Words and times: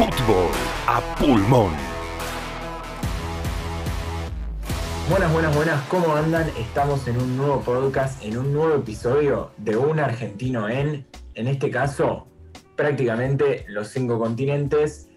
Fútbol 0.00 0.50
a 0.86 0.98
pulmón. 1.16 1.72
Buenas, 5.10 5.30
buenas, 5.30 5.54
buenas, 5.54 5.88
¿cómo 5.88 6.16
andan? 6.16 6.48
Estamos 6.56 7.06
en 7.06 7.20
un 7.20 7.36
nuevo 7.36 7.60
podcast, 7.60 8.24
en 8.24 8.38
un 8.38 8.50
nuevo 8.50 8.76
episodio 8.76 9.50
de 9.58 9.76
Un 9.76 10.00
Argentino 10.00 10.70
en, 10.70 11.06
en 11.34 11.48
este 11.48 11.70
caso, 11.70 12.28
prácticamente 12.76 13.66
los 13.68 13.88
cinco 13.88 14.18
continentes. 14.18 15.10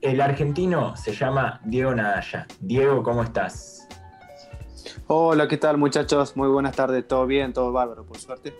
El 0.00 0.20
argentino 0.20 0.96
se 0.96 1.12
llama 1.12 1.60
Diego 1.64 1.92
Nadaya. 1.92 2.46
Diego, 2.60 3.02
¿cómo 3.02 3.24
estás? 3.24 3.88
Hola, 5.08 5.48
¿qué 5.48 5.56
tal 5.56 5.76
muchachos? 5.76 6.36
Muy 6.36 6.46
buenas 6.46 6.76
tardes, 6.76 7.08
todo 7.08 7.26
bien, 7.26 7.52
todo 7.52 7.72
bárbaro, 7.72 8.06
por 8.06 8.18
suerte. 8.18 8.54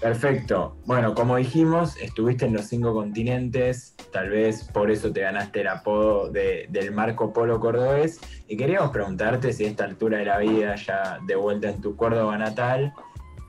Perfecto. 0.00 0.78
Bueno, 0.86 1.14
como 1.14 1.36
dijimos, 1.36 1.96
estuviste 1.98 2.46
en 2.46 2.54
los 2.54 2.64
cinco 2.66 2.94
continentes, 2.94 3.94
tal 4.12 4.30
vez 4.30 4.64
por 4.72 4.90
eso 4.90 5.12
te 5.12 5.20
ganaste 5.20 5.60
el 5.60 5.68
apodo 5.68 6.30
de- 6.30 6.66
del 6.70 6.90
Marco 6.92 7.34
Polo 7.34 7.60
cordobés. 7.60 8.18
Y 8.48 8.56
queríamos 8.56 8.92
preguntarte 8.92 9.52
si 9.52 9.64
a 9.64 9.68
esta 9.68 9.84
altura 9.84 10.18
de 10.18 10.24
la 10.24 10.38
vida, 10.38 10.74
ya 10.76 11.18
de 11.26 11.36
vuelta 11.36 11.68
en 11.68 11.82
tu 11.82 11.96
Córdoba 11.96 12.38
natal, 12.38 12.94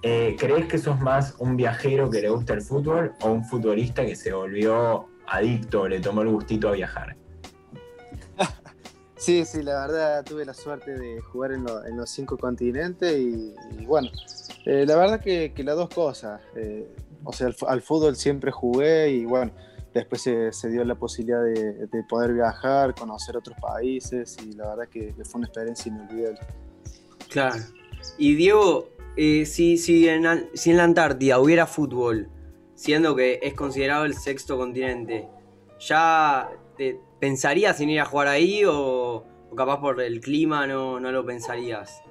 eh, 0.03 0.35
¿crees 0.37 0.65
que 0.65 0.77
sos 0.77 0.99
más 0.99 1.35
un 1.39 1.55
viajero 1.55 2.09
que 2.09 2.21
le 2.21 2.29
gusta 2.29 2.53
el 2.53 2.61
fútbol 2.61 3.13
o 3.21 3.31
un 3.31 3.45
futbolista 3.45 4.05
que 4.05 4.17
se 4.17 4.33
volvió 4.33 5.07
adicto, 5.27 5.87
le 5.87 6.01
tomó 6.01 6.21
el 6.21 6.29
gustito 6.29 6.67
a 6.67 6.73
viajar? 6.73 7.15
Sí, 9.21 9.45
sí, 9.45 9.61
la 9.61 9.85
verdad 9.85 10.25
tuve 10.25 10.45
la 10.45 10.53
suerte 10.55 10.97
de 10.97 11.21
jugar 11.21 11.51
en, 11.51 11.63
lo- 11.63 11.85
en 11.85 11.95
los 11.95 12.09
cinco 12.09 12.39
continentes 12.39 13.15
y, 13.19 13.53
bueno, 13.85 14.09
eh, 14.65 14.83
la 14.87 14.95
verdad 14.95 15.19
que, 15.21 15.53
las 15.63 15.75
dos 15.75 15.89
cosas. 15.89 16.41
eh, 16.55 16.87
o 17.23 17.31
sea, 17.31 17.45
al, 17.45 17.55
al 17.67 17.81
fútbol 17.83 18.15
siempre 18.15 18.51
jugué 18.51 19.11
y 19.11 19.25
bueno, 19.25 19.51
después 19.93 20.23
se, 20.23 20.69
dio 20.71 20.83
la 20.83 20.95
posibilidad 20.95 21.43
de, 21.43 21.85
de 21.85 22.03
poder 22.09 22.33
viajar, 22.33 22.95
conocer 22.95 23.37
otros 23.37 23.55
países 23.61 24.39
y 24.43 24.53
la 24.53 24.69
verdad 24.69 24.87
que, 24.89 25.13
fue 25.23 25.37
una 25.37 25.45
experiencia 25.45 25.91
inolvidable. 25.91 26.39
Claro. 27.29 27.61
Y 28.17 28.33
Diego, 28.33 28.89
eh, 29.17 29.45
si, 29.45 29.77
si, 29.77 30.09
en, 30.09 30.49
si 30.55 30.71
en 30.71 30.77
la 30.77 30.83
Antártida 30.85 31.37
hubiera 31.37 31.67
fútbol, 31.67 32.27
siendo 32.73 33.15
que 33.15 33.39
es 33.43 33.53
considerado 33.53 34.05
el 34.05 34.15
sexto 34.15 34.57
continente, 34.57 35.27
¿ya 35.79 36.49
te 36.75 36.99
pensarías 37.21 37.79
en 37.79 37.89
ir 37.91 38.01
a 38.01 38.05
jugar 38.05 38.27
ahí 38.27 38.65
o, 38.65 39.23
o 39.49 39.55
capaz 39.55 39.79
por 39.79 40.01
el 40.01 40.19
clima 40.19 40.67
no, 40.67 40.99
no 40.99 41.11
lo 41.13 41.25
pensarías? 41.25 42.01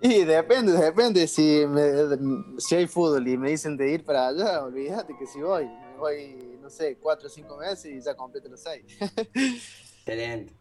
Y 0.00 0.24
depende, 0.24 0.72
depende. 0.72 1.26
Si, 1.26 1.64
me- 1.66 2.58
si 2.58 2.76
hay 2.76 2.86
fútbol 2.86 3.26
y 3.28 3.36
me 3.36 3.50
dicen 3.50 3.76
de 3.76 3.90
ir 3.90 4.04
para 4.04 4.28
allá, 4.28 4.62
olvídate 4.62 5.14
que 5.18 5.26
si 5.26 5.40
voy, 5.42 5.64
me 5.66 5.96
voy, 5.98 6.58
no 6.62 6.70
sé, 6.70 6.96
cuatro 7.00 7.26
o 7.26 7.30
cinco 7.30 7.56
meses 7.58 7.86
y 7.86 8.00
ya 8.00 8.14
completo 8.14 8.48
los 8.48 8.60
seis. 8.60 8.84
Excelente. 9.34 10.52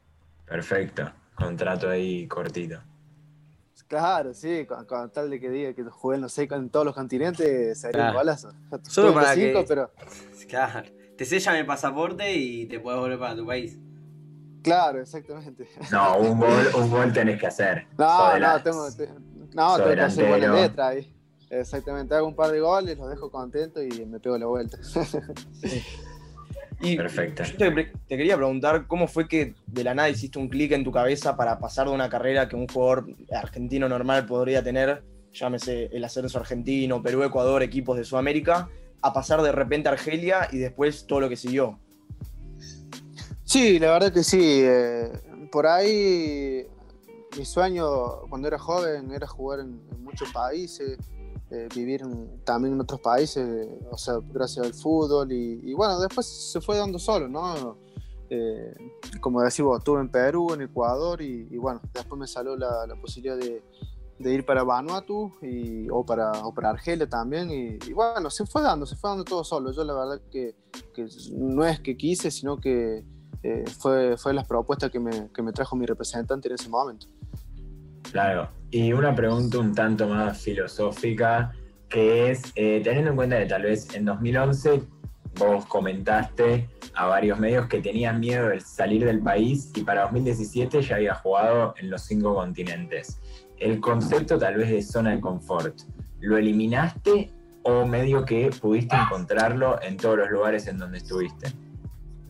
Perfecto. 0.46 1.12
Contrato 1.36 1.90
ahí 1.90 2.28
cortito. 2.28 2.80
Claro, 3.88 4.34
sí, 4.34 4.66
con, 4.66 4.86
con 4.86 5.12
tal 5.12 5.30
de 5.30 5.40
que 5.40 5.48
diga 5.50 5.74
que 5.74 5.84
jugué 5.84 6.16
en 6.16 6.22
los 6.24 6.34
seis 6.34 6.50
en 6.52 6.70
todos 6.70 6.86
los 6.88 6.96
continentes, 6.96 7.78
sería 7.80 7.92
Claro. 8.00 8.12
un 8.12 8.18
golazo. 8.18 8.52
Solo 8.90 9.14
para 9.14 9.36
cinco, 9.36 9.60
que- 9.62 9.66
pero 9.68 9.92
Claro. 10.48 10.90
Te 11.18 11.26
sellan 11.26 11.56
el 11.56 11.66
pasaporte 11.66 12.36
y 12.36 12.66
te 12.66 12.80
puedes 12.80 13.00
volver 13.00 13.20
para 13.20 13.36
tu 13.36 13.46
país. 13.46 13.78
claro, 14.64 15.00
exactamente. 15.02 15.68
No, 15.92 16.18
un 16.18 16.40
gol, 16.40 16.68
un 16.78 16.90
gol 16.90 17.14
tenés 17.14 17.40
que 17.40 17.48
hacer. 17.48 17.88
No, 17.98 18.38
no, 18.40 18.62
tengo, 18.64 18.92
te- 18.92 19.08
no, 19.54 19.76
tengo 19.78 19.90
que 19.96 20.02
hacer 20.02 20.28
buena 20.28 20.54
letra 20.54 20.88
ahí. 20.90 21.12
Exactamente, 21.50 22.14
hago 22.16 22.28
un 22.28 22.36
par 22.36 22.52
de 22.52 22.60
goles, 22.60 22.98
los 22.98 23.10
dejo 23.10 23.30
contentos 23.32 23.84
y 23.84 24.06
me 24.06 24.20
pego 24.20 24.38
la 24.38 24.48
vuelta. 24.48 24.78
Y 26.82 26.98
Perfecto. 26.98 27.44
Yo 27.44 27.58
te, 27.58 27.72
te 28.08 28.18
quería 28.18 28.36
preguntar 28.36 28.86
cómo 28.88 29.08
fue 29.08 29.28
que 29.30 29.56
de 29.66 29.84
la 29.84 29.94
nada 29.96 30.10
hiciste 30.10 30.38
un 30.40 30.50
clic 30.50 30.74
en 30.74 30.84
tu 30.84 30.92
cabeza 30.92 31.38
para 31.38 31.58
pasar 31.58 31.88
de 31.88 31.94
una 31.94 32.10
carrera 32.10 32.50
que 32.50 32.56
un 32.58 32.68
jugador 32.68 33.08
argentino 33.32 33.88
normal 33.88 34.26
podría 34.26 34.62
tener, 34.62 35.02
llámese 35.32 35.86
el 35.94 36.04
ascenso 36.04 36.38
argentino, 36.38 37.02
Perú, 37.02 37.24
Ecuador, 37.24 37.64
equipos 37.64 37.98
de 37.98 38.04
Sudamérica, 38.04 38.68
a 39.02 39.14
pasar 39.14 39.42
de 39.42 39.52
repente 39.52 39.90
a 39.90 39.94
Argelia 39.94 40.48
y 40.52 40.58
después 40.58 41.06
todo 41.08 41.20
lo 41.20 41.30
que 41.30 41.36
siguió. 41.36 41.80
Sí, 43.44 43.80
la 43.80 43.92
verdad 43.92 44.12
que 44.12 44.24
sí. 44.24 44.62
eh, 44.64 45.12
por 45.52 45.68
ahí 45.68 46.68
mi 47.38 47.46
sueño 47.46 48.22
cuando 48.30 48.48
era 48.48 48.58
joven 48.58 49.12
era 49.12 49.28
jugar 49.28 49.60
en, 49.60 49.82
muchos 50.04 50.32
países, 50.32 50.98
eh, 51.52 51.68
vivir 51.76 52.02
también 52.46 52.76
en 52.76 52.82
otros 52.82 53.02
países, 53.02 53.48
eh, 53.48 53.80
o 53.92 53.98
sea, 53.98 54.16
gracias 54.32 54.66
al 54.66 54.74
fútbol 54.74 55.32
y, 55.32 55.74
bueno, 55.74 56.00
después 56.00 56.26
se 56.26 56.62
fue 56.62 56.78
dando 56.78 56.98
solo, 57.00 57.28
¿no? 57.28 57.78
Como 59.20 59.42
decimos, 59.42 59.80
estuve 59.80 60.00
en 60.00 60.10
Perú, 60.10 60.54
en 60.54 60.62
Ecuador 60.62 61.22
y, 61.22 61.48
y 61.52 61.58
bueno, 61.58 61.82
después 61.94 62.20
me 62.20 62.28
salió 62.28 62.56
la, 62.56 62.88
la 62.88 62.96
posibilidad 62.96 63.38
de, 63.38 63.62
de 64.20 64.34
ir 64.34 64.46
para 64.46 64.64
Vanuatu 64.64 65.34
y, 65.42 65.90
o, 65.90 66.06
para, 66.06 66.32
o 66.32 66.54
para 66.54 66.70
Argelia 66.70 67.08
también 67.08 67.50
y, 67.52 67.94
bueno, 67.94 68.30
se 68.30 68.46
fue 68.46 68.62
dando, 68.62 68.86
se 68.86 68.96
fue 68.96 69.10
dando 69.10 69.24
todo 69.24 69.44
solo. 69.44 69.72
Yo 69.72 69.84
la 69.84 69.94
verdad 69.94 70.22
que, 70.32 70.56
que 70.94 71.08
no 71.34 71.66
es 71.66 71.80
que 71.80 71.98
quise, 71.98 72.32
sino 72.32 72.58
que 72.58 73.04
eh, 73.44 73.64
fue, 73.80 74.18
fue 74.18 74.34
las 74.34 74.48
propuestas 74.48 74.90
que 74.90 75.00
me, 75.00 75.30
que 75.34 75.42
me 75.42 75.52
trajo 75.52 75.76
mi 75.76 75.86
representante 75.86 76.48
en 76.48 76.56
ese 76.56 76.70
momento. 76.70 77.08
Claro, 78.12 78.50
y 78.72 78.94
una 78.94 79.14
pregunta 79.14 79.60
un 79.60 79.74
tanto 79.74 80.08
más 80.08 80.40
filosófica, 80.42 81.52
que 81.90 82.32
es, 82.32 82.52
eh, 82.56 82.82
teniendo 82.84 83.12
en 83.12 83.16
cuenta 83.16 83.40
que 83.40 83.46
tal 83.46 83.64
vez 83.64 83.94
en 83.94 84.06
2011 84.06 84.84
vos 85.38 85.66
comentaste 85.66 86.70
a 86.94 87.08
varios 87.08 87.40
medios 87.40 87.68
que 87.68 87.82
tenías 87.82 88.18
miedo 88.18 88.50
de 88.50 88.62
salir 88.62 89.04
del 89.06 89.20
país 89.20 89.72
y 89.76 89.82
para 89.82 90.04
2017 90.04 90.82
ya 90.82 90.96
había 90.96 91.16
jugado 91.16 91.74
en 91.78 91.90
los 91.90 92.04
cinco 92.04 92.36
continentes. 92.36 93.20
El 93.58 93.80
concepto 93.80 94.38
tal 94.38 94.56
vez 94.56 94.70
de 94.70 94.82
zona 94.82 95.12
de 95.12 95.22
confort, 95.22 95.82
¿lo 96.20 96.38
eliminaste 96.38 97.32
o 97.64 97.86
medio 97.86 98.26
que 98.26 98.50
pudiste 98.50 98.96
encontrarlo 98.96 99.82
en 99.82 99.98
todos 99.98 100.18
los 100.18 100.30
lugares 100.30 100.68
en 100.68 100.78
donde 100.78 101.00
estuviste? 101.00 101.52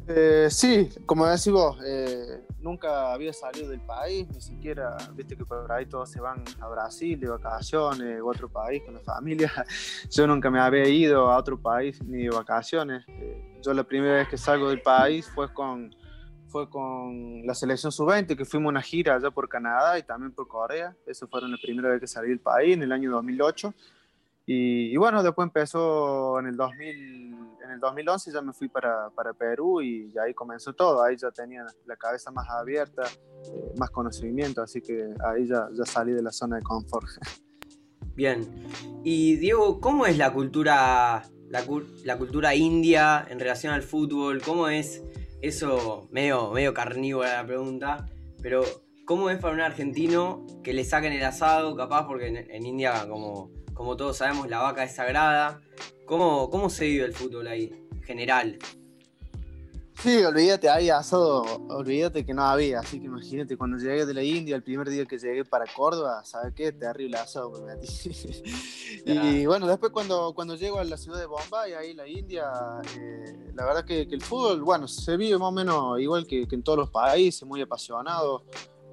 Eh, 0.08 0.48
sí, 0.52 0.90
como 1.06 1.26
decís 1.26 1.52
vos, 1.52 1.78
eh, 1.84 2.44
nunca 2.62 3.12
había 3.12 3.34
salido 3.34 3.70
del 3.70 3.82
país, 3.82 4.28
ni 4.32 4.40
siquiera, 4.40 4.96
viste 5.14 5.36
que 5.36 5.46
por 5.46 5.72
ahí 5.72 5.88
todos 5.88 6.12
se 6.12 6.22
van 6.22 6.44
a 6.60 6.68
Brasil 6.68 7.20
de 7.20 7.28
vacaciones 7.28 8.20
a 8.20 8.24
otro 8.24 8.48
país 8.48 8.84
con 8.86 8.94
la 8.94 9.00
familia. 9.00 9.52
Yo 10.12 10.28
nunca 10.28 10.52
me 10.52 10.60
había 10.60 10.88
ido 10.88 11.32
a 11.32 11.38
otro 11.38 11.60
país 11.60 12.02
ni 12.04 12.24
de 12.24 12.30
vacaciones. 12.30 13.04
Eh, 13.08 13.60
yo 13.64 13.74
la 13.74 13.84
primera 13.84 14.18
vez 14.18 14.28
que 14.30 14.38
salgo 14.38 14.70
del 14.70 14.82
país 14.82 15.28
fue 15.34 15.52
con, 15.52 15.90
fue 16.48 16.70
con 16.70 17.46
la 17.46 17.54
selección 17.54 17.92
sub-20, 17.92 18.36
que 18.38 18.46
fuimos 18.46 18.68
a 18.68 18.70
una 18.70 18.82
gira 18.82 19.16
allá 19.16 19.32
por 19.32 19.50
Canadá 19.50 19.98
y 20.00 20.04
también 20.04 20.32
por 20.32 20.48
Corea. 20.48 20.96
Eso 21.06 21.28
fueron 21.28 21.52
la 21.52 21.58
primera 21.62 21.90
vez 21.90 22.00
que 22.00 22.08
salí 22.08 22.30
del 22.30 22.40
país, 22.40 22.74
en 22.74 22.84
el 22.84 22.92
año 22.92 23.12
2008. 23.12 23.74
Y, 24.48 24.94
y 24.94 24.98
bueno, 24.98 25.24
después 25.24 25.48
empezó 25.48 26.40
en 26.40 26.48
el 26.48 26.56
2000, 26.56 27.34
en 27.64 27.72
el 27.72 27.80
2011 27.80 28.32
ya 28.32 28.42
me 28.42 28.54
fui 28.54 28.70
para, 28.70 29.10
para 29.10 29.34
Perú 29.34 29.82
y 29.82 30.14
ahí 30.24 30.34
comenzó 30.34 30.74
todo. 30.74 31.04
Ahí 31.04 31.18
ya 31.18 31.32
tenía 31.32 31.66
la 31.86 31.96
cabeza 31.96 32.32
más 32.32 32.48
abierta, 32.50 33.04
eh, 33.46 33.74
más 33.78 33.90
conocimiento, 33.90 34.62
así 34.62 34.82
que 34.82 35.14
ahí 35.26 35.48
ya, 35.48 35.68
ya 35.74 35.86
salí 35.86 36.14
de 36.14 36.22
la 36.22 36.32
zona 36.32 36.58
de 36.58 36.62
confort. 36.62 37.08
Bien. 38.16 38.48
Y 39.04 39.36
Diego, 39.38 39.82
¿cómo 39.82 40.06
es 40.06 40.18
la 40.18 40.32
cultura, 40.32 41.24
la, 41.50 41.64
la 42.04 42.18
cultura 42.18 42.56
india 42.56 43.26
en 43.28 43.40
relación 43.40 43.74
al 43.74 43.82
fútbol? 43.82 44.42
¿Cómo 44.42 44.70
es 44.70 45.04
eso, 45.42 46.08
medio, 46.12 46.52
medio 46.52 46.74
carnívora 46.74 47.42
la 47.42 47.46
pregunta, 47.46 48.10
pero 48.42 48.64
¿cómo 49.06 49.30
es 49.30 49.40
para 49.40 49.54
un 49.54 49.62
argentino 49.62 50.46
que 50.64 50.74
le 50.74 50.84
saquen 50.84 51.14
el 51.14 51.24
asado, 51.24 51.76
capaz, 51.76 52.08
porque 52.08 52.28
en, 52.28 52.38
en 52.38 52.66
India, 52.66 53.08
como, 53.08 53.52
como 53.74 53.96
todos 53.98 54.18
sabemos, 54.18 54.50
la 54.50 54.60
vaca 54.62 54.84
es 54.84 54.96
sagrada? 54.96 55.62
¿Cómo, 56.06 56.50
cómo 56.50 56.70
se 56.70 56.86
vive 56.86 57.06
el 57.06 57.14
fútbol 57.14 57.48
ahí, 57.48 57.74
en 57.92 58.04
general? 58.04 58.60
Sí, 60.02 60.24
olvídate, 60.24 60.70
ahí 60.70 60.90
asado, 60.90 61.44
olvídate 61.70 62.26
que 62.26 62.34
no 62.34 62.44
había, 62.44 62.80
así 62.80 63.00
que 63.00 63.06
imagínate 63.06 63.58
cuando 63.58 63.78
llegué 63.78 64.06
de 64.06 64.14
la 64.14 64.24
India, 64.24 64.56
el 64.56 64.62
primer 64.62 64.90
día 64.90 65.06
que 65.06 65.18
llegué 65.18 65.46
para 65.46 65.66
Córdoba, 65.66 66.24
¿sabes 66.24 66.54
qué? 66.54 66.72
Terrible 66.72 67.18
asado 67.18 67.52
me 67.52 67.76
metí. 67.76 67.88
y 69.06 69.46
bueno, 69.46 69.68
después 69.68 69.92
cuando, 69.92 70.34
cuando 70.36 70.56
llego 70.56 70.80
a 70.80 70.84
la 70.84 70.98
ciudad 70.98 71.20
de 71.20 71.26
Bombay, 71.26 71.74
ahí 71.74 71.94
la 71.94 72.08
India, 72.08 72.52
eh, 72.98 73.52
la 73.56 73.66
verdad 73.66 73.86
que, 73.86 74.08
que 74.08 74.16
el 74.16 74.22
fútbol, 74.22 74.62
bueno, 74.62 74.88
se 74.88 75.16
vive 75.18 75.38
más 75.38 75.48
o 75.50 75.52
menos 75.52 76.00
igual 76.00 76.28
que, 76.28 76.48
que 76.48 76.56
en 76.56 76.64
todos 76.64 76.78
los 76.78 76.90
países, 76.90 77.48
muy 77.48 77.62
apasionado. 77.62 78.44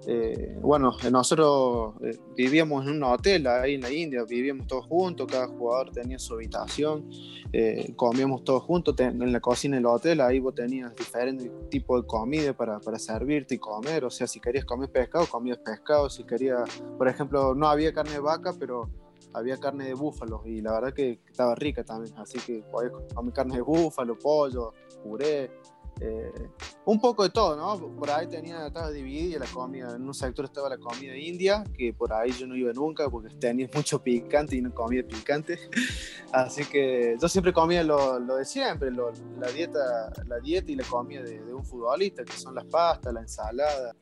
Eh, 0.06 0.58
bueno, 0.60 0.96
nosotros 1.12 1.94
eh, 2.02 2.18
vivíamos 2.36 2.84
en 2.84 2.94
un 2.96 3.02
hotel 3.04 3.46
ahí 3.46 3.74
en 3.74 3.82
la 3.82 3.92
India, 3.92 4.24
vivíamos 4.24 4.66
todos 4.66 4.86
juntos, 4.86 5.28
cada 5.30 5.46
jugador 5.46 5.90
tenía 5.92 6.18
su 6.18 6.34
habitación, 6.34 7.08
eh, 7.52 7.92
comíamos 7.94 8.42
todos 8.42 8.64
juntos 8.64 8.96
ten- 8.96 9.22
en 9.22 9.32
la 9.32 9.38
cocina 9.40 9.76
del 9.76 9.86
hotel, 9.86 10.20
ahí 10.20 10.40
vos 10.40 10.54
tenías 10.56 10.92
diferentes 10.96 11.48
tipos 11.70 12.02
de 12.02 12.06
comida 12.08 12.52
para, 12.52 12.80
para 12.80 12.98
servirte 12.98 13.54
y 13.54 13.58
comer, 13.58 14.04
o 14.04 14.10
sea, 14.10 14.26
si 14.26 14.40
querías 14.40 14.64
comer 14.64 14.90
pescado, 14.90 15.26
comías 15.26 15.58
pescado, 15.58 16.10
si 16.10 16.24
querías, 16.24 16.68
por 16.98 17.06
ejemplo, 17.06 17.54
no 17.54 17.68
había 17.68 17.92
carne 17.92 18.12
de 18.14 18.18
vaca, 18.20 18.54
pero 18.58 18.90
había 19.34 19.56
carne 19.58 19.84
de 19.86 19.94
búfalo 19.94 20.42
y 20.44 20.60
la 20.60 20.72
verdad 20.72 20.92
que 20.92 21.20
estaba 21.30 21.54
rica 21.54 21.84
también, 21.84 22.12
así 22.18 22.38
que 22.40 22.64
podías 22.72 22.92
comer 23.14 23.32
carne 23.32 23.54
de 23.54 23.62
búfalo, 23.62 24.18
pollo, 24.18 24.72
puré. 25.04 25.50
Eh, 26.00 26.48
un 26.84 27.00
poco 27.00 27.22
de 27.22 27.30
todo, 27.30 27.56
¿no? 27.56 27.94
Por 27.94 28.10
ahí 28.10 28.26
tenía, 28.26 28.66
estaba 28.66 28.90
dividida 28.90 29.38
la 29.38 29.46
comida, 29.46 29.94
en 29.94 30.02
un 30.02 30.14
sector 30.14 30.46
estaba 30.46 30.68
la 30.68 30.78
comida 30.78 31.16
india, 31.16 31.62
que 31.76 31.92
por 31.92 32.12
ahí 32.12 32.32
yo 32.32 32.46
no 32.46 32.56
iba 32.56 32.72
nunca 32.72 33.08
porque 33.08 33.34
tenía 33.40 33.68
mucho 33.72 34.02
picante 34.02 34.56
y 34.56 34.62
no 34.62 34.74
comía 34.74 35.06
picante. 35.06 35.58
Así 36.32 36.64
que 36.64 37.16
yo 37.20 37.28
siempre 37.28 37.52
comía 37.52 37.84
lo, 37.84 38.18
lo 38.18 38.36
de 38.36 38.44
siempre, 38.44 38.90
la, 38.90 39.48
dieta, 39.52 40.12
la 40.26 40.38
dieta 40.40 40.72
y 40.72 40.76
la 40.76 40.84
comida 40.84 41.22
de, 41.22 41.40
un 41.52 41.64
futbolista, 41.64 42.24
que 42.24 42.32
son 42.32 42.54
las 42.54 42.64
pastas, 42.64 43.12
la 43.12 43.20
ensalada 43.20 43.94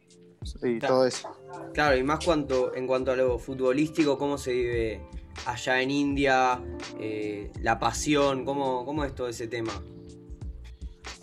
y 0.62 0.78
todo 0.78 1.06
eso. 1.06 1.28
Claro, 1.74 1.96
y 1.96 2.02
más 2.02 2.24
cuanto, 2.24 2.74
en 2.74 2.86
cuanto 2.86 3.12
a 3.12 3.16
lo 3.16 3.38
futbolístico, 3.38 4.16
¿cómo 4.16 4.38
se 4.38 4.52
vive 4.52 5.02
allá 5.44 5.82
en 5.82 5.90
India? 5.90 6.62
Eh, 6.98 7.50
la 7.60 7.78
pasión, 7.78 8.44
¿cómo, 8.44 8.86
¿cómo 8.86 9.04
es 9.04 9.14
todo 9.14 9.28
ese 9.28 9.48
tema? 9.48 9.72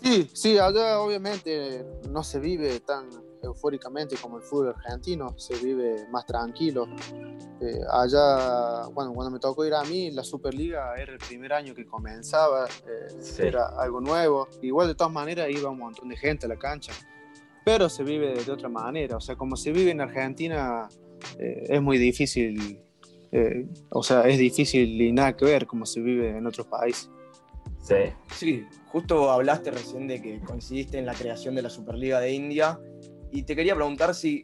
Sí, 0.02 0.30
sí, 0.32 0.58
allá 0.58 1.00
obviamente 1.00 1.84
no 2.10 2.22
se 2.22 2.38
vive 2.38 2.80
tan 2.80 3.08
eufóricamente 3.42 4.16
como 4.16 4.38
el 4.38 4.42
fútbol 4.42 4.74
argentino, 4.76 5.34
se 5.38 5.56
vive 5.56 6.06
más 6.10 6.26
tranquilo. 6.26 6.86
Eh, 7.60 7.80
allá, 7.90 8.86
bueno, 8.88 9.12
cuando 9.12 9.30
me 9.30 9.38
tocó 9.38 9.64
ir 9.64 9.74
a 9.74 9.82
mí, 9.84 10.10
la 10.10 10.24
Superliga 10.24 10.94
era 10.96 11.12
el 11.12 11.18
primer 11.18 11.52
año 11.52 11.74
que 11.74 11.86
comenzaba, 11.86 12.66
eh, 12.66 13.08
era 13.38 13.68
algo 13.78 14.00
nuevo. 14.00 14.48
Igual 14.62 14.88
de 14.88 14.94
todas 14.94 15.12
maneras 15.12 15.48
iba 15.50 15.70
un 15.70 15.78
montón 15.78 16.08
de 16.08 16.16
gente 16.16 16.46
a 16.46 16.48
la 16.48 16.56
cancha, 16.56 16.92
pero 17.64 17.88
se 17.88 18.04
vive 18.04 18.42
de 18.44 18.52
otra 18.52 18.68
manera. 18.68 19.16
O 19.16 19.20
sea, 19.20 19.36
como 19.36 19.56
se 19.56 19.72
vive 19.72 19.90
en 19.90 20.00
Argentina, 20.00 20.88
eh, 21.38 21.64
es 21.68 21.82
muy 21.82 21.98
difícil, 21.98 22.80
o 23.90 24.02
sea, 24.02 24.22
es 24.22 24.38
difícil 24.38 25.00
y 25.00 25.12
nada 25.12 25.36
que 25.36 25.44
ver 25.44 25.66
como 25.66 25.84
se 25.84 26.00
vive 26.00 26.36
en 26.36 26.46
otros 26.46 26.66
países. 26.66 27.10
Sí. 27.80 27.94
Sí, 28.34 28.66
justo 28.86 29.30
hablaste 29.30 29.70
recién 29.70 30.06
de 30.06 30.20
que 30.20 30.40
coincidiste 30.40 30.98
en 30.98 31.06
la 31.06 31.14
creación 31.14 31.54
de 31.54 31.62
la 31.62 31.70
Superliga 31.70 32.20
de 32.20 32.32
India 32.32 32.78
y 33.32 33.42
te 33.42 33.54
quería 33.56 33.74
preguntar 33.74 34.14
si 34.14 34.42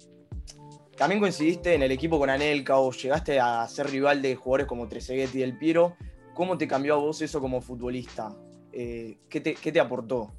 también 0.97 1.21
coincidiste 1.21 1.75
en 1.75 1.83
el 1.83 1.91
equipo 1.91 2.19
con 2.19 2.31
Anelka 2.31 2.79
o 2.79 2.93
llegaste 2.93 3.41
a 3.41 3.67
ser 3.69 3.91
rival 3.91 4.23
de 4.23 4.37
jugadores 4.37 4.67
como 4.67 4.89
Trezeguet 4.89 5.35
y 5.35 5.43
El 5.43 5.59
Piero. 5.59 5.97
¿Cómo 6.35 6.57
te 6.57 6.69
cambió 6.69 6.95
a 6.95 6.99
vos 6.99 7.21
eso 7.23 7.41
como 7.41 7.61
futbolista? 7.61 8.35
Eh, 8.73 9.19
¿qué, 9.29 9.41
te, 9.41 9.81
aportó? 9.81 10.33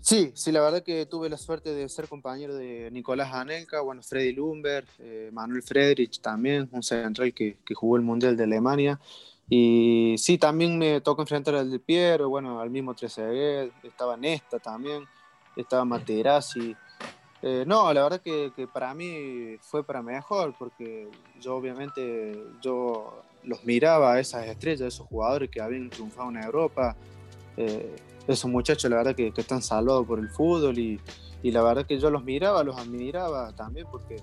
Sí, 0.00 0.32
sí, 0.34 0.52
la 0.52 0.60
verdad 0.60 0.82
que 0.82 1.06
tuve 1.06 1.28
la 1.28 1.38
suerte 1.38 1.72
de 1.74 1.88
ser 1.88 2.08
compañero 2.08 2.54
de 2.54 2.90
Nicolás 2.90 3.32
Anelka, 3.32 3.80
bueno, 3.80 4.02
Freddy 4.02 4.32
Lumber, 4.32 4.84
eh, 4.98 5.30
Manuel 5.32 5.62
Friedrich 5.62 6.20
también, 6.20 6.68
un 6.72 6.82
central 6.82 7.32
que, 7.32 7.58
que, 7.64 7.74
jugó 7.74 7.96
el 7.96 8.02
Mundial 8.02 8.36
de 8.36 8.44
Alemania. 8.44 9.00
Y 9.52 10.14
sí, 10.16 10.38
también 10.38 10.78
me 10.78 11.00
tocó 11.00 11.22
enfrentar 11.22 11.56
al 11.56 11.68
de 11.68 11.80
Piero, 11.80 12.28
bueno, 12.28 12.60
al 12.60 12.70
mismo 12.70 12.94
Trezeguet, 12.94 13.72
estaba 13.82 14.16
Nesta 14.16 14.60
también, 14.60 15.04
estaba 15.56 15.84
Materazzi. 15.84 16.76
Eh, 17.42 17.64
no, 17.66 17.92
la 17.92 18.04
verdad 18.04 18.20
que, 18.20 18.52
para 18.72 18.94
mí 18.94 19.56
fue 19.60 19.82
para 19.82 20.02
mejor, 20.02 20.54
porque 20.56 21.08
yo 21.40 21.56
obviamente 21.56 22.40
yo 22.62 23.24
los 23.42 23.64
miraba 23.64 24.20
esas 24.20 24.46
estrellas, 24.46 24.94
esos 24.94 25.08
jugadores 25.08 25.50
que 25.50 25.60
habían 25.60 25.90
triunfado 25.90 26.30
en 26.30 26.36
Europa, 26.36 26.94
eh, 27.56 27.96
esos 28.28 28.48
muchachos 28.48 28.88
la 28.88 28.98
verdad 28.98 29.16
que, 29.16 29.32
que 29.32 29.40
están 29.40 29.62
salvados 29.62 30.06
por 30.06 30.20
el 30.20 30.28
fútbol 30.28 30.78
y, 30.78 31.00
y 31.42 31.50
la 31.50 31.64
verdad 31.64 31.86
que 31.86 31.98
yo 31.98 32.08
los 32.08 32.22
miraba, 32.22 32.62
los 32.62 32.76
admiraba 32.76 33.52
también 33.56 33.88
porque 33.90 34.22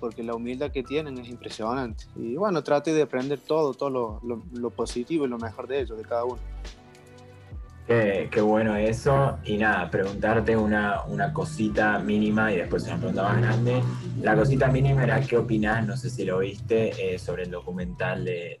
porque 0.00 0.22
la 0.22 0.34
humildad 0.34 0.70
que 0.70 0.82
tienen 0.82 1.18
es 1.18 1.28
impresionante. 1.28 2.04
Y 2.16 2.36
bueno, 2.36 2.62
trate 2.62 2.92
de 2.92 3.02
aprender 3.02 3.40
todo, 3.40 3.74
todo 3.74 4.20
lo, 4.22 4.70
positivo 4.70 5.24
y 5.24 5.28
lo 5.28 5.38
mejor 5.38 5.66
de 5.66 5.80
ellos, 5.80 5.96
de 5.96 6.04
cada 6.04 6.24
uno. 6.24 6.38
Qué, 7.86 8.40
bueno 8.40 8.74
eso. 8.74 9.38
Y 9.44 9.58
nada, 9.58 9.88
preguntarte 9.88 10.56
una, 10.56 11.04
cosita 11.32 12.00
mínima 12.00 12.52
y 12.52 12.56
después 12.56 12.84
una 12.84 12.96
pregunta 12.96 13.22
más 13.22 13.40
grande. 13.40 13.80
La 14.20 14.34
cosita 14.34 14.66
mínima 14.66 15.04
era 15.04 15.20
qué 15.20 15.36
opinás, 15.36 15.86
no 15.86 15.96
sé 15.96 16.10
si 16.10 16.24
lo 16.24 16.40
viste, 16.40 17.14
eh, 17.14 17.18
sobre 17.18 17.44
el 17.44 17.52
documental 17.52 18.24
de, 18.24 18.58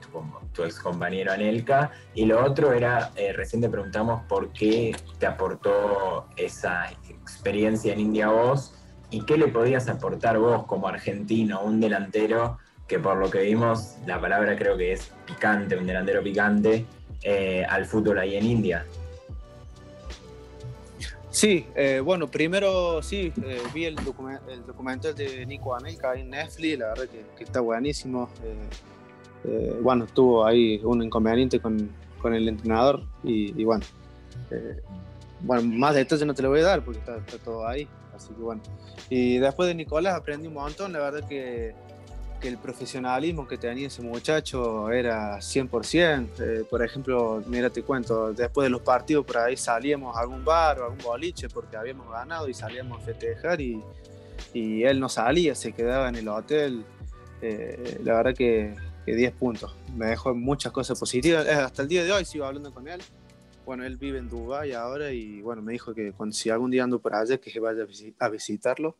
tu, 0.00 0.22
tu, 0.52 0.62
ex 0.62 0.78
compañero 0.78 1.32
Anelka. 1.32 1.90
Y 2.14 2.26
lo 2.26 2.44
otro 2.44 2.72
era, 2.72 3.10
eh, 3.16 3.32
recién 3.32 3.60
te 3.60 3.68
preguntamos 3.68 4.22
por 4.28 4.52
qué 4.52 4.94
te 5.18 5.26
aportó 5.26 6.28
esa 6.36 6.88
experiencia 7.08 7.92
en 7.92 8.00
India 8.00 8.28
vos 8.28 8.77
¿Y 9.10 9.22
qué 9.22 9.38
le 9.38 9.48
podías 9.48 9.88
aportar 9.88 10.38
vos 10.38 10.64
como 10.66 10.86
argentino, 10.86 11.62
un 11.62 11.80
delantero 11.80 12.58
que 12.86 12.98
por 12.98 13.16
lo 13.18 13.30
que 13.30 13.42
vimos, 13.42 13.96
la 14.06 14.20
palabra 14.20 14.56
creo 14.56 14.76
que 14.76 14.92
es 14.92 15.10
picante, 15.26 15.76
un 15.76 15.86
delantero 15.86 16.22
picante, 16.22 16.84
eh, 17.22 17.64
al 17.68 17.84
fútbol 17.84 18.18
ahí 18.18 18.36
en 18.36 18.44
India? 18.46 18.86
Sí, 21.30 21.66
eh, 21.74 22.00
bueno, 22.00 22.26
primero 22.26 23.02
sí, 23.02 23.32
eh, 23.44 23.60
vi 23.74 23.84
el, 23.84 23.96
documental 23.96 25.14
de 25.14 25.44
Nico 25.46 25.74
Anelka 25.74 26.14
en 26.14 26.30
Netflix, 26.30 26.78
la 26.78 26.88
verdad 26.88 27.04
que, 27.36 27.44
está 27.44 27.60
buenísimo. 27.60 28.28
bueno, 29.82 30.06
tuvo 30.06 30.44
ahí 30.44 30.80
un 30.82 31.02
inconveniente 31.02 31.60
con, 31.60 31.90
el 32.24 32.48
entrenador 32.48 33.02
y, 33.22 33.64
bueno, 33.64 33.84
bueno, 35.40 35.62
más 35.62 35.94
detalles 35.94 36.26
no 36.26 36.34
te 36.34 36.42
lo 36.42 36.48
voy 36.48 36.60
a 36.60 36.64
dar 36.64 36.82
porque 36.82 36.98
está 36.98 37.20
todo 37.44 37.66
ahí. 37.66 37.86
Así 38.18 38.34
que 38.34 38.42
bueno. 38.42 38.62
Y 39.08 39.38
después 39.38 39.68
de 39.68 39.74
Nicolás 39.74 40.14
aprendí 40.14 40.48
un 40.48 40.54
montón, 40.54 40.92
la 40.92 40.98
verdad 40.98 41.26
que, 41.26 41.74
que 42.40 42.48
el 42.48 42.58
profesionalismo 42.58 43.46
que 43.46 43.56
tenía 43.56 43.86
ese 43.86 44.02
muchacho 44.02 44.90
era 44.90 45.38
100%. 45.38 46.28
Eh, 46.40 46.64
por 46.68 46.84
ejemplo, 46.84 47.42
mira, 47.46 47.70
te 47.70 47.82
cuento, 47.82 48.32
después 48.32 48.66
de 48.66 48.70
los 48.70 48.82
partidos 48.82 49.24
por 49.24 49.38
ahí 49.38 49.56
salíamos 49.56 50.16
a 50.16 50.20
algún 50.20 50.44
bar 50.44 50.80
o 50.80 50.82
a 50.82 50.86
algún 50.86 51.02
boliche 51.02 51.48
porque 51.48 51.76
habíamos 51.76 52.10
ganado 52.10 52.48
y 52.48 52.54
salíamos 52.54 53.00
a 53.00 53.04
festejar 53.04 53.60
y, 53.60 53.82
y 54.52 54.82
él 54.82 55.00
no 55.00 55.08
salía, 55.08 55.54
se 55.54 55.72
quedaba 55.72 56.08
en 56.08 56.16
el 56.16 56.28
hotel. 56.28 56.84
Eh, 57.40 58.00
la 58.02 58.14
verdad 58.14 58.34
que, 58.34 58.74
que 59.06 59.14
10 59.14 59.32
puntos. 59.34 59.74
Me 59.96 60.06
dejó 60.06 60.34
muchas 60.34 60.72
cosas 60.72 60.98
positivas. 60.98 61.46
Eh, 61.46 61.52
hasta 61.52 61.82
el 61.82 61.88
día 61.88 62.04
de 62.04 62.12
hoy 62.12 62.24
sigo 62.24 62.44
hablando 62.44 62.72
con 62.72 62.88
él 62.88 63.00
bueno, 63.68 63.84
él 63.84 63.98
vive 63.98 64.16
en 64.16 64.30
Dubái 64.30 64.72
ahora 64.72 65.12
y 65.12 65.42
bueno, 65.42 65.60
me 65.60 65.72
dijo 65.72 65.92
que 65.92 66.12
cuando, 66.12 66.32
si 66.32 66.48
algún 66.48 66.70
día 66.70 66.84
ando 66.84 67.00
por 67.00 67.14
allá, 67.14 67.36
que 67.36 67.60
vaya 67.60 67.84
a 68.18 68.28
visitarlo. 68.30 68.96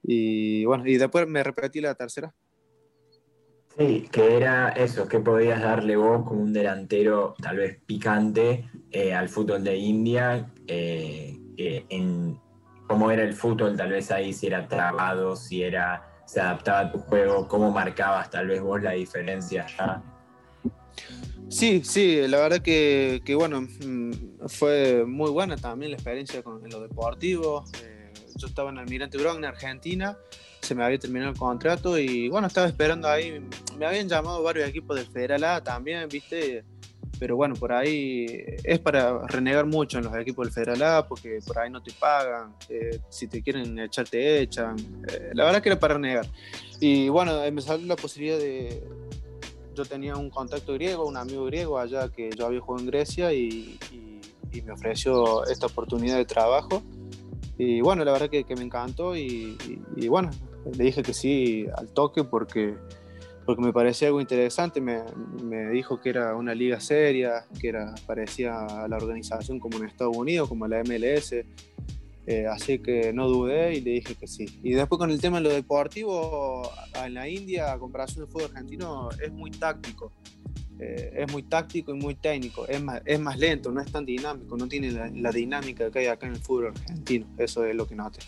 Y 0.00 0.64
bueno, 0.64 0.86
y 0.86 0.96
después 0.96 1.26
me 1.26 1.42
repetí 1.42 1.80
la 1.80 1.96
tercera. 1.96 2.32
Sí, 3.76 4.08
que 4.12 4.36
era 4.36 4.68
eso, 4.68 5.08
que 5.08 5.18
podías 5.18 5.60
darle 5.60 5.96
vos 5.96 6.24
como 6.24 6.40
un 6.40 6.52
delantero 6.52 7.34
tal 7.42 7.56
vez 7.56 7.80
picante 7.84 8.70
eh, 8.92 9.12
al 9.12 9.28
fútbol 9.28 9.64
de 9.64 9.76
India, 9.76 10.52
eh, 10.68 11.36
cómo 12.86 13.10
era 13.10 13.24
el 13.24 13.34
fútbol, 13.34 13.76
tal 13.76 13.90
vez 13.90 14.12
ahí 14.12 14.32
si 14.32 14.46
era 14.46 14.68
trabado, 14.68 15.34
si 15.34 15.64
era, 15.64 16.22
se 16.26 16.40
adaptaba 16.40 16.78
a 16.78 16.92
tu 16.92 16.98
juego, 16.98 17.48
cómo 17.48 17.72
marcabas 17.72 18.30
tal 18.30 18.46
vez 18.46 18.62
vos 18.62 18.80
la 18.80 18.92
diferencia 18.92 19.64
allá. 19.64 20.00
Sí, 21.48 21.82
sí, 21.84 22.26
la 22.26 22.38
verdad 22.38 22.62
que, 22.62 23.34
bueno, 23.36 23.62
mm, 23.62 24.46
fue 24.48 25.04
muy 25.06 25.30
buena 25.30 25.56
también 25.56 25.92
la 25.92 25.96
experiencia 25.96 26.42
con 26.42 26.60
lo 26.68 26.80
deportivo. 26.80 27.64
Eh, 27.82 28.12
yo 28.36 28.46
estaba 28.46 28.70
en 28.70 28.78
Almirante 28.78 29.18
Brown, 29.18 29.38
en 29.38 29.44
Argentina, 29.44 30.18
se 30.60 30.74
me 30.74 30.82
había 30.82 30.98
terminado 30.98 31.30
el 31.30 31.38
contrato 31.38 31.98
y 31.98 32.28
bueno, 32.28 32.46
estaba 32.46 32.66
esperando 32.66 33.08
ahí. 33.08 33.40
Me 33.78 33.86
habían 33.86 34.08
llamado 34.08 34.42
varios 34.42 34.68
equipos 34.68 34.96
del 34.96 35.06
Federal 35.06 35.44
A 35.44 35.62
también, 35.62 36.08
viste, 36.08 36.64
pero 37.18 37.36
bueno, 37.36 37.54
por 37.54 37.72
ahí 37.72 38.26
es 38.64 38.78
para 38.80 39.26
renegar 39.26 39.66
mucho 39.66 39.98
en 39.98 40.04
los 40.04 40.16
equipos 40.16 40.46
del 40.46 40.54
Federal 40.54 40.82
A 40.82 41.06
porque 41.06 41.38
por 41.46 41.58
ahí 41.58 41.70
no 41.70 41.82
te 41.82 41.92
pagan, 41.92 42.54
eh, 42.68 42.98
si 43.10 43.28
te 43.28 43.42
quieren 43.42 43.78
echar 43.78 44.08
te 44.08 44.40
echan. 44.40 44.76
Eh, 45.08 45.30
la 45.34 45.44
verdad 45.44 45.62
que 45.62 45.68
era 45.68 45.78
para 45.78 45.94
renegar. 45.94 46.26
Y 46.80 47.08
bueno, 47.08 47.40
me 47.52 47.62
salió 47.62 47.86
la 47.86 47.96
posibilidad 47.96 48.38
de, 48.38 48.82
yo 49.74 49.84
tenía 49.84 50.16
un 50.16 50.30
contacto 50.30 50.72
griego, 50.74 51.06
un 51.06 51.16
amigo 51.16 51.44
griego 51.44 51.78
allá 51.78 52.08
que 52.08 52.30
yo 52.30 52.46
había 52.46 52.60
jugado 52.60 52.84
en 52.84 52.90
Grecia 52.90 53.32
y, 53.32 53.78
me 54.64 54.72
ofreció 54.72 55.44
esta 55.46 55.66
oportunidad 55.66 56.16
de 56.16 56.24
trabajo. 56.24 56.80
Y 57.58 57.80
bueno, 57.80 58.04
la 58.04 58.12
verdad 58.12 58.30
que, 58.30 58.44
me 58.56 58.62
encantó 58.62 59.16
y, 59.16 59.56
bueno, 60.08 60.30
le 60.76 60.84
dije 60.84 61.02
que 61.02 61.12
sí 61.12 61.66
al 61.76 61.88
toque 61.88 62.22
porque, 62.22 62.76
porque 63.44 63.62
me 63.62 63.72
parecía 63.72 64.08
algo 64.08 64.20
interesante. 64.20 64.80
Me, 64.80 65.02
me, 65.42 65.70
dijo 65.70 66.00
que 66.00 66.10
era 66.10 66.36
una 66.36 66.54
liga 66.54 66.78
seria, 66.78 67.46
que 67.60 67.68
era, 67.68 67.96
parecía 68.06 68.64
a 68.64 68.86
la 68.86 68.96
organización 68.96 69.58
como 69.58 69.78
en 69.78 69.86
Estados 69.86 70.16
Unidos, 70.16 70.48
como 70.48 70.68
la 70.68 70.82
MLS. 70.84 71.34
Eh, 72.26 72.46
así 72.46 72.78
que 72.78 73.12
no 73.12 73.28
dudé 73.28 73.74
y 73.74 73.80
le 73.80 73.90
dije 73.92 74.14
que 74.14 74.26
sí. 74.26 74.46
Y 74.62 74.72
después 74.72 74.98
con 74.98 75.10
el 75.10 75.20
tema 75.20 75.38
de 75.38 75.44
lo 75.44 75.50
deportivo, 75.50 76.70
en 77.04 77.14
la 77.14 77.28
India, 77.28 77.72
a 77.72 77.78
comparación 77.78 78.24
del 78.24 78.32
fútbol 78.32 78.50
argentino, 78.50 79.10
es 79.22 79.30
muy 79.30 79.50
táctico. 79.50 80.12
Eh, 80.78 81.12
es 81.18 81.32
muy 81.32 81.42
táctico 81.42 81.94
y 81.94 81.98
muy 81.98 82.14
técnico. 82.14 82.66
Es 82.66 82.82
más, 82.82 83.02
es 83.04 83.20
más 83.20 83.38
lento, 83.38 83.70
no 83.70 83.80
es 83.80 83.92
tan 83.92 84.04
dinámico, 84.04 84.56
no 84.56 84.66
tiene 84.66 84.90
la, 84.90 85.30
dinámica 85.30 85.90
que 85.90 86.00
hay 86.00 86.06
acá 86.06 86.26
en 86.26 86.32
el 86.32 86.38
fútbol 86.38 86.68
argentino. 86.68 87.26
Eso 87.36 87.64
es 87.64 87.76
lo 87.76 87.86
que 87.86 87.94
noté. 87.94 88.20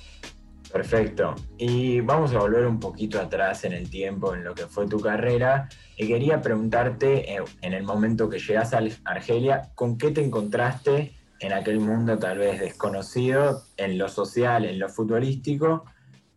Perfecto. 0.70 1.34
Y 1.56 2.00
vamos 2.00 2.34
a 2.34 2.38
volver 2.38 2.66
un 2.66 2.78
poquito 2.78 3.18
atrás 3.18 3.64
en 3.64 3.72
el 3.72 3.88
tiempo, 3.88 4.34
en 4.34 4.44
lo 4.44 4.54
que 4.54 4.66
fue 4.66 4.86
tu 4.86 5.00
carrera. 5.00 5.68
Y 5.96 6.06
quería 6.06 6.42
preguntarte, 6.42 7.34
eh, 7.34 7.42
en 7.62 7.72
el 7.72 7.82
momento 7.82 8.28
que 8.28 8.38
llegas 8.38 8.74
a 8.74 8.82
Argelia, 9.04 9.70
¿con 9.74 9.96
qué 9.96 10.10
te 10.10 10.22
encontraste 10.22 11.15
en 11.40 11.52
aquel 11.52 11.80
mundo 11.80 12.18
tal 12.18 12.38
vez 12.38 12.60
desconocido, 12.60 13.62
en 13.76 13.98
lo 13.98 14.08
social, 14.08 14.64
en 14.64 14.78
lo 14.78 14.88
futbolístico, 14.88 15.84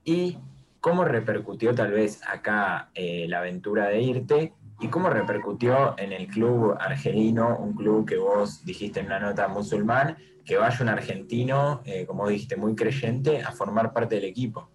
y 0.04 0.38
cómo 0.80 1.06
repercutió 1.06 1.74
tal 1.76 1.92
vez 1.92 2.22
acá 2.28 2.90
eh, 2.94 3.26
la 3.28 3.40
aventura 3.40 3.88
de 3.88 4.02
irte 4.02 4.54
y 4.80 4.88
cómo 4.88 5.10
repercutió 5.10 5.96
en 5.98 6.14
el 6.14 6.28
club 6.28 6.76
argelino, 6.80 7.58
un 7.58 7.74
club 7.74 8.08
que 8.08 8.18
vos 8.18 8.64
dijiste 8.64 9.02
en 9.02 9.08
una 9.08 9.20
nota 9.20 9.48
musulmán, 9.48 10.18
que 10.46 10.58
vaya 10.58 10.78
un 10.82 10.90
argentino, 10.90 11.82
eh, 11.86 12.06
como 12.06 12.28
dijiste, 12.28 12.56
muy 12.56 12.76
creyente, 12.76 13.42
a 13.42 13.52
formar 13.52 13.94
parte 13.94 14.16
del 14.16 14.24
equipo. 14.26 14.70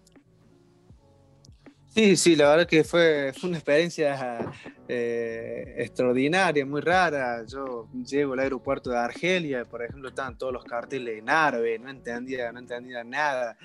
Sí, 1.94 2.16
sí, 2.16 2.34
la 2.34 2.48
verdad 2.48 2.66
que 2.66 2.82
fue, 2.82 3.32
una 3.44 3.56
experiencia 3.56 4.52
eh, 4.88 5.76
extraordinaria, 5.78 6.66
muy 6.66 6.80
rara. 6.80 7.46
Yo 7.46 7.88
llego 8.04 8.32
al 8.32 8.40
aeropuerto 8.40 8.90
de 8.90 8.98
Argelia, 8.98 9.64
por 9.64 9.80
ejemplo, 9.80 10.08
estaban 10.08 10.36
todos 10.36 10.52
los 10.52 10.64
carteles 10.64 11.20
en 11.20 11.30
árabe, 11.30 11.78
no 11.78 11.88
entendía, 11.90 12.50
no 12.50 12.58
entendía 12.58 13.04
nada. 13.04 13.56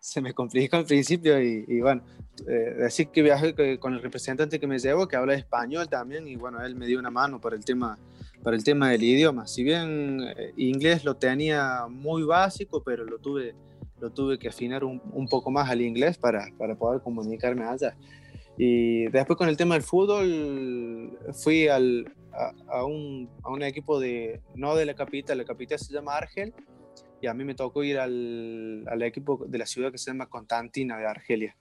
Se 0.00 0.20
me 0.20 0.34
complicó 0.34 0.78
al 0.78 0.84
principio 0.84 1.40
y, 1.40 1.80
bueno, 1.80 2.02
eh, 2.48 2.74
decir 2.76 3.06
que 3.10 3.22
viajé 3.22 3.78
con 3.78 3.94
el 3.94 4.02
representante 4.02 4.58
que 4.58 4.66
me 4.66 4.80
llevó, 4.80 5.06
que 5.06 5.14
habla 5.14 5.34
español 5.34 5.88
también, 5.88 6.26
y 6.26 6.34
bueno, 6.34 6.64
él 6.64 6.74
me 6.74 6.86
dio 6.86 6.98
una 6.98 7.10
mano 7.10 7.40
para 7.40 7.54
el 7.54 7.64
tema, 7.64 7.96
para 8.42 8.56
el 8.56 8.64
tema 8.64 8.90
del 8.90 9.04
idioma. 9.04 9.46
Si 9.46 9.62
bien 9.62 10.22
eh, 10.36 10.52
inglés 10.56 11.04
lo 11.04 11.18
tenía 11.18 11.86
muy 11.88 12.24
básico, 12.24 12.82
pero 12.82 13.04
lo 13.04 13.20
tuve 13.20 13.54
lo 14.00 14.10
tuve 14.10 14.38
que 14.38 14.48
afinar 14.48 14.84
un, 14.84 15.00
un 15.12 15.28
poco 15.28 15.50
más 15.50 15.70
al 15.70 15.80
inglés 15.80 16.18
para, 16.18 16.48
para, 16.58 16.74
poder 16.74 17.00
comunicarme 17.02 17.64
allá. 17.64 17.96
Y 18.58 19.06
después 19.08 19.36
con 19.36 19.48
el 19.48 19.56
tema 19.56 19.74
del 19.74 19.82
fútbol, 19.82 21.18
fui 21.32 21.68
al, 21.68 22.12
a, 22.32 22.52
a, 22.78 22.84
un, 22.84 23.28
a, 23.42 23.50
un, 23.50 23.62
equipo 23.62 24.00
de, 24.00 24.40
no 24.54 24.74
de 24.76 24.86
la 24.86 24.94
capital, 24.94 25.38
la 25.38 25.44
capital 25.44 25.78
se 25.78 25.92
llama 25.92 26.16
Argel, 26.16 26.54
y 27.20 27.26
a 27.26 27.34
mí 27.34 27.44
me 27.44 27.54
tocó 27.54 27.82
ir 27.82 27.98
al, 27.98 28.84
al 28.88 29.02
equipo 29.02 29.44
de 29.46 29.58
la 29.58 29.66
ciudad 29.66 29.90
que 29.90 29.98
se 29.98 30.10
llama 30.10 30.26
Constantina 30.26 30.98
de 30.98 31.06
Argelia. 31.06 31.56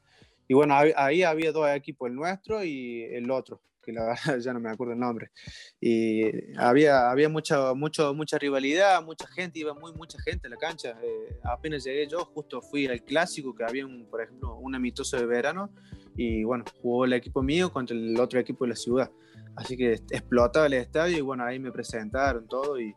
Y 0.48 0.54
bueno, 0.54 0.75
ahí 0.96 1.24
había 1.24 1.51
dos 1.51 1.68
equipos, 1.70 2.10
el 2.10 2.15
nuestro 2.15 2.63
y 2.63 3.04
el 3.04 3.32
otro 3.32 3.62
que 3.86 3.94
la 3.94 4.06
verdad 4.06 4.39
ya 4.39 4.54
no 4.54 4.60
me 4.60 4.70
acuerdo 4.70 4.94
el 4.94 5.00
nombre. 5.00 5.32
Y 5.80 6.24
había, 6.58 7.10
había 7.10 7.30
mucha, 7.30 7.74
mucho, 7.74 8.13
mucha 8.13 8.38
rivalidad, 8.38 9.04
mucha 9.04 9.27
gente, 9.27 9.60
iba 9.60 9.74
muy 9.74 9.94
mucha 9.94 10.20
gente 10.22 10.48
a 10.48 10.50
la 10.50 10.58
cancha. 10.58 10.98
Eh, 11.01 11.39
apenas 11.44 11.84
llegué 11.84 12.08
yo, 12.08 12.25
justo 12.25 12.62
fui 12.62 12.88
al 12.88 13.04
clásico, 13.04 13.56
que 13.56 13.63
había, 13.63 13.86
un, 13.86 14.06
por 14.10 14.22
ejemplo, 14.22 14.56
un 14.56 14.75
amistoso 14.75 15.18
de 15.18 15.25
verano, 15.25 15.70
y 16.15 16.44
bueno, 16.44 16.65
jugó 16.82 17.06
el 17.06 17.13
equipo 17.13 17.42
mío 17.42 17.72
contra 17.72 17.96
el 17.96 18.20
otro 18.20 18.39
equipo 18.39 18.65
de 18.65 18.70
la 18.70 18.75
ciudad. 18.75 19.12
Así 19.56 19.77
que 19.77 19.94
explotaba 19.94 20.65
el 20.65 20.74
estadio 20.74 21.18
y 21.18 21.22
bueno, 21.22 21.46
ahí 21.46 21.60
me 21.60 21.72
presentaron 21.72 22.48
todo 22.48 22.80
y, 22.80 22.94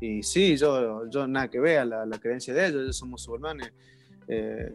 y 0.00 0.22
sí, 0.22 0.56
yo, 0.56 1.08
yo 1.10 1.26
nada 1.26 1.48
que 1.48 1.58
vea 1.58 1.84
la, 1.84 2.06
la 2.06 2.18
creencia 2.18 2.54
de 2.54 2.66
ellos, 2.66 2.82
ellos 2.82 2.96
son 2.96 3.10
musulmanes. 3.10 3.72
Eh, 4.28 4.70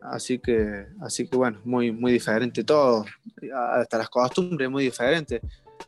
Así 0.00 0.38
que, 0.38 0.86
así 1.00 1.28
que 1.28 1.36
bueno, 1.36 1.60
muy, 1.64 1.92
muy 1.92 2.12
diferente 2.12 2.64
todo, 2.64 3.04
hasta 3.54 3.98
las 3.98 4.08
costumbres 4.08 4.70
muy 4.70 4.84
diferentes. 4.84 5.40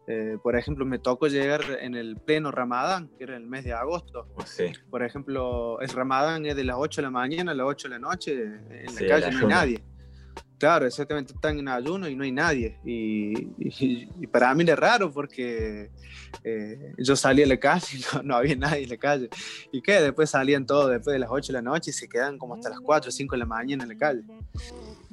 Eh, 0.07 0.39
por 0.43 0.57
ejemplo, 0.57 0.85
me 0.85 0.99
tocó 0.99 1.27
llegar 1.27 1.63
en 1.81 1.95
el 1.95 2.17
pleno 2.17 2.51
Ramadán, 2.51 3.11
que 3.17 3.25
era 3.25 3.37
el 3.37 3.47
mes 3.47 3.65
de 3.65 3.73
agosto. 3.73 4.27
Sí. 4.45 4.73
Por 4.89 5.03
ejemplo, 5.03 5.81
el 5.81 5.89
Ramadán 5.89 6.47
es 6.47 6.57
de 6.57 6.65
las 6.65 6.77
8 6.79 7.01
de 7.01 7.07
la 7.07 7.11
mañana 7.11 7.53
a 7.53 7.55
las 7.55 7.67
8 7.67 7.89
de 7.89 7.95
la 7.95 7.99
noche, 7.99 8.43
en 8.43 8.95
la 8.95 9.07
calle 9.09 9.31
no 9.31 9.39
hay 9.39 9.47
nadie. 9.47 9.85
Claro, 10.61 10.85
exactamente, 10.85 11.33
están 11.33 11.59
en 11.59 11.69
ayuno 11.69 12.07
y 12.07 12.15
no 12.15 12.23
hay 12.23 12.33
nadie. 12.33 12.77
Y, 12.85 14.27
para 14.27 14.55
mí 14.55 14.63
es 14.69 14.79
raro 14.79 15.11
porque 15.11 15.91
eh, 16.45 16.93
yo 16.99 17.17
salí 17.17 17.43
a 17.43 17.47
la 17.47 17.57
calle 17.57 17.87
y 17.97 18.01
no, 18.15 18.23
no, 18.23 18.37
había 18.37 18.57
nadie 18.57 18.83
en 18.83 18.91
la 18.91 18.99
calle. 18.99 19.31
¿Y 19.73 19.81
qué? 19.81 20.03
Después 20.03 20.29
salían 20.29 20.67
todos 20.67 20.91
después 20.91 21.15
de 21.15 21.19
las 21.19 21.31
8 21.31 21.51
de 21.51 21.53
la 21.55 21.63
noche 21.63 21.93
y 21.93 21.95
se 21.95 22.11
quedan 22.11 22.37
como 22.37 22.57
hasta 22.57 22.69
las 22.69 22.81
4 22.81 23.09
o 23.09 23.11
5 23.11 23.35
de 23.35 23.39
la 23.39 23.47
mañana 23.47 23.85
en 23.85 23.89
la 23.89 23.97
calle. 23.97 24.23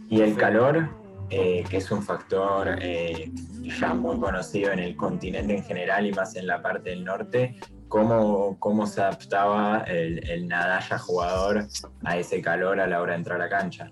Y 0.10 0.20
el 0.20 0.36
calor, 0.36 0.90
eh, 1.30 1.64
que 1.70 1.78
es 1.78 1.90
un 1.92 2.04
factor 2.04 2.78
eh, 2.82 3.32
ya 3.80 3.94
muy 3.94 4.20
conocido 4.20 4.74
en 4.74 4.80
el 4.80 4.98
continente 4.98 5.56
en 5.56 5.64
general 5.64 6.06
y 6.06 6.12
más 6.12 6.36
en 6.36 6.46
la 6.46 6.62
parte 6.62 6.90
del 6.90 7.06
norte, 7.06 7.58
¿cómo, 7.88 8.58
cómo 8.60 8.86
se 8.86 9.00
adaptaba 9.00 9.86
el, 9.88 10.30
el 10.30 10.46
Nadalla 10.46 11.00
jugador 11.00 11.68
a 12.04 12.18
ese 12.18 12.42
calor 12.42 12.82
a 12.82 12.88
la 12.88 13.02
hora 13.02 13.14
de 13.14 13.20
entrar 13.20 13.40
a 13.40 13.46
la 13.46 13.50
cancha? 13.50 13.90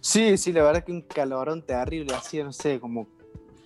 Sí, 0.00 0.36
sí, 0.38 0.52
la 0.52 0.62
verdad 0.62 0.84
que 0.84 0.92
un 0.92 1.02
calorón 1.02 1.62
terrible, 1.62 2.14
hacía, 2.14 2.44
no 2.44 2.52
sé, 2.52 2.80
como 2.80 3.06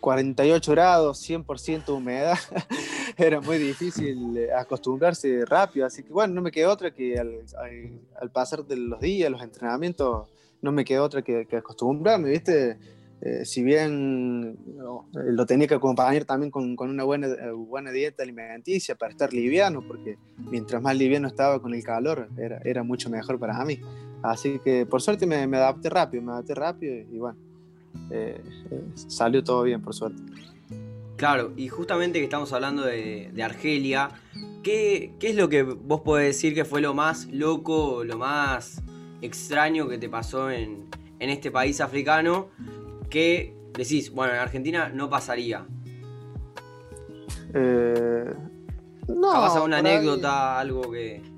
48 0.01 0.73
grados, 0.73 1.29
100% 1.29 1.89
humedad. 1.95 2.37
Era 3.17 3.41
muy 3.41 3.59
difícil 3.59 4.37
eh, 4.37 4.53
acostumbrarse 4.53 5.45
rápido, 5.47 5.87
así 5.87 6.03
que 6.03 6.13
bueno, 6.13 6.35
no 6.35 6.43
me 6.43 6.51
quedó 6.51 6.73
otra 6.73 6.93
que 6.93 7.19
al, 7.19 8.31
pasar 8.33 8.65
de 8.65 8.77
los 8.77 9.01
días, 9.01 9.31
los 9.31 9.43
entrenamientos, 9.43 10.29
no 10.61 10.73
me 10.73 10.85
quedó 10.85 11.05
otra 11.05 11.23
que, 11.23 11.47
que 11.47 11.57
acostumbrarme, 11.57 12.31
¿viste? 12.31 12.79
Eh, 13.21 13.47
si 13.47 13.63
bien 13.63 14.59
no, 14.77 15.09
lo 15.15 15.47
tenía 15.47 15.67
que 15.67 15.75
acompañar 15.75 16.27
también 16.27 16.51
con, 16.51 16.77
una 16.79 17.05
buena, 17.05 17.29
buena, 17.55 17.91
dieta 17.91 18.23
alimenticia 18.23 18.97
para 18.97 19.13
estar 19.13 19.33
liviano, 19.33 19.83
porque 19.87 20.19
mientras 20.37 20.83
más 20.83 20.95
liviano 20.95 21.29
estaba 21.29 21.63
con 21.63 21.73
el 21.73 21.83
calor, 21.83 22.29
era 22.37 22.83
mucho 22.83 23.09
mejor 23.09 23.39
para 23.39 23.65
mí. 23.65 23.81
Así 24.25 24.59
que 24.59 24.87
por 24.87 25.03
suerte 25.03 25.27
me, 25.27 25.47
me 25.47 25.59
adapté 25.59 25.91
rápido, 25.91 26.23
me 26.23 26.33
adapté 26.33 26.55
rápido 26.55 26.95
y, 26.95 27.15
y 27.15 27.19
bueno, 27.19 27.37
eh, 28.11 28.43
eh, 28.71 28.85
salió 28.95 29.45
todo 29.45 29.63
bien, 29.65 29.83
por 29.83 29.95
suerte. 29.95 30.23
Claro, 31.17 31.53
y 31.59 31.69
justamente 31.69 32.21
que 32.21 32.25
estamos 32.25 32.51
hablando 32.55 32.85
de, 32.85 33.31
de 33.35 33.43
Argelia, 33.43 34.09
¿qué, 34.63 35.13
¿qué, 35.21 35.29
es 35.29 35.37
lo 35.37 35.51
que 35.51 35.63
vos 35.63 36.01
podés 36.01 36.29
decir 36.29 36.55
que 36.55 36.65
fue 36.65 36.81
lo 36.81 36.95
más 36.95 37.27
loco, 37.33 38.03
lo 38.03 38.17
más 38.17 38.83
extraño 39.21 39.89
que 39.89 39.99
te 39.99 40.09
pasó 40.09 40.51
en, 40.51 40.87
en 41.19 41.29
este 41.29 41.51
país 41.51 41.83
africano? 41.83 42.49
Que 43.11 43.55
decís, 43.77 44.11
bueno, 44.11 44.33
en 44.33 44.39
Argentina 44.39 44.89
no 44.89 45.11
pasaría. 45.11 45.67
Eh, 47.53 48.35
no. 49.07 49.33
¿Capaz 49.33 49.63
una 49.63 49.79
anécdota, 49.79 50.59
ahí... 50.59 50.63
algo 50.63 50.91
que.? 50.91 51.34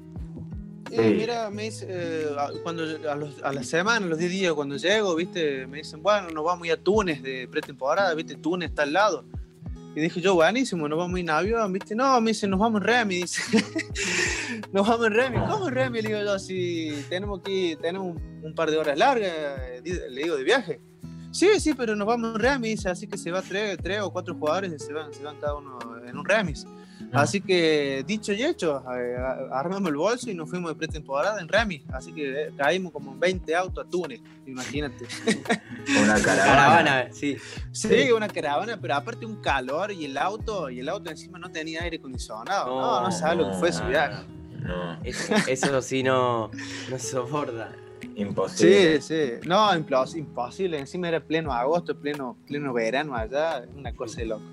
Eh, 0.91 1.15
mira, 1.19 1.51
me 1.51 1.65
dice, 1.65 1.87
eh, 1.89 2.29
cuando 2.63 2.85
a, 3.11 3.15
los, 3.15 3.43
a, 3.43 3.53
la 3.53 3.63
semana, 3.63 4.07
a 4.07 4.09
los 4.09 4.19
10 4.19 4.31
días, 4.31 4.53
cuando 4.55 4.77
llego, 4.77 5.15
viste, 5.15 5.67
me 5.67 5.79
dicen, 5.79 6.03
bueno, 6.03 6.31
nos 6.31 6.45
vamos 6.45 6.65
a 6.65 6.67
ir 6.67 6.73
a 6.75 6.77
Túnez 6.77 7.23
de 7.23 7.49
pretemporada, 7.49 8.15
viste, 8.15 8.37
Túnez 8.37 8.71
está 8.71 8.83
al 8.83 8.93
lado. 8.93 9.25
Y 9.95 10.01
dije 10.01 10.21
yo, 10.21 10.35
buenísimo, 10.35 10.89
nos 10.89 10.99
vamos 10.99 11.17
a 11.17 11.19
ir 11.19 11.25
en 11.25 11.31
avión, 11.31 11.73
viste, 11.73 11.95
no, 11.95 12.21
me 12.21 12.31
dice, 12.31 12.47
nos 12.47 12.61
vamos 12.61 12.83
en 12.83 12.87
Remi, 12.87 13.15
dice, 13.23 13.43
nos 14.73 14.87
vamos 14.87 15.07
en 15.07 15.15
Remi, 15.15 15.37
¿cómo 15.49 15.69
en 15.69 15.75
Remi? 15.75 16.03
Le 16.03 16.09
digo 16.09 16.21
yo, 16.23 16.39
si 16.39 17.05
tenemos 17.09 17.41
que, 17.41 17.79
tenemos 17.81 18.15
un, 18.15 18.41
un 18.45 18.55
par 18.55 18.71
de 18.71 18.77
horas 18.77 18.99
largas, 18.99 19.33
le 19.83 20.23
digo, 20.23 20.37
de 20.37 20.45
viaje. 20.45 20.81
Sí, 21.37 21.49
sí, 21.61 21.75
pero 21.75 21.95
nos 21.95 22.07
vamos 22.07 22.35
en 22.35 22.41
remis, 22.41 22.87
así 22.87 23.07
que 23.07 23.19
se 23.19 23.31
va 23.31 23.43
tres, 23.43 23.77
tres 23.83 24.01
o 24.01 24.11
cuatro 24.11 24.35
jugadores 24.35 24.73
y 24.73 24.79
se 24.79 24.95
van, 24.95 25.13
se 25.13 25.23
van 25.23 25.37
cada 25.39 25.55
uno 25.55 25.79
en 26.07 26.17
un 26.17 26.25
remis. 26.25 26.67
Así 27.13 27.41
que, 27.41 28.05
dicho 28.07 28.33
y 28.33 28.43
hecho, 28.43 28.83
eh, 28.97 29.17
armamos 29.53 29.89
el 29.89 29.97
bolso 29.97 30.31
y 30.31 30.35
nos 30.35 30.49
fuimos 30.49 30.71
de 30.71 30.77
pretemporada 30.77 31.41
en 31.41 31.49
remis. 31.49 31.83
Así 31.93 32.13
que 32.13 32.43
eh, 32.43 32.53
caímos 32.57 32.93
como 32.93 33.17
20 33.17 33.55
autos 33.55 33.87
a 33.87 33.89
Túnez, 33.89 34.21
imagínate. 34.47 35.07
Una 36.03 36.21
caravana. 36.23 37.09
sí. 37.13 37.37
Sí, 37.73 38.11
una 38.11 38.29
caravana, 38.29 38.79
pero 38.81 38.95
aparte 38.95 39.27
un 39.27 39.37
calor 39.37 39.93
y 39.93 40.07
el 40.07 40.17
auto, 40.17 40.71
y 40.71 40.81
el 40.81 40.89
auto 40.89 41.11
encima 41.11 41.39
no 41.39 41.51
tenía 41.51 41.83
aire 41.83 41.99
acondicionado. 41.99 42.69
No, 42.69 42.81
no, 42.81 43.03
no 43.03 43.13
sabes 43.13 43.39
lo 43.39 43.51
que 43.51 43.57
fue 43.59 43.73
su 43.73 43.85
viaje. 43.87 44.25
No. 44.61 44.99
Eso, 45.05 45.35
eso 45.47 45.83
sí 45.83 46.03
no, 46.03 46.51
no 46.91 46.99
soporta. 46.99 47.73
Imposible. 48.17 49.01
Sí, 49.01 49.15
sí. 49.41 49.49
No, 49.49 49.75
imposible. 49.77 50.79
Encima 50.79 51.09
era 51.09 51.21
pleno 51.21 51.53
agosto, 51.53 51.99
pleno, 51.99 52.37
pleno 52.47 52.73
verano 52.73 53.15
allá. 53.15 53.65
Una 53.77 53.95
cosa 53.95 54.21
de 54.21 54.27
loco. 54.27 54.45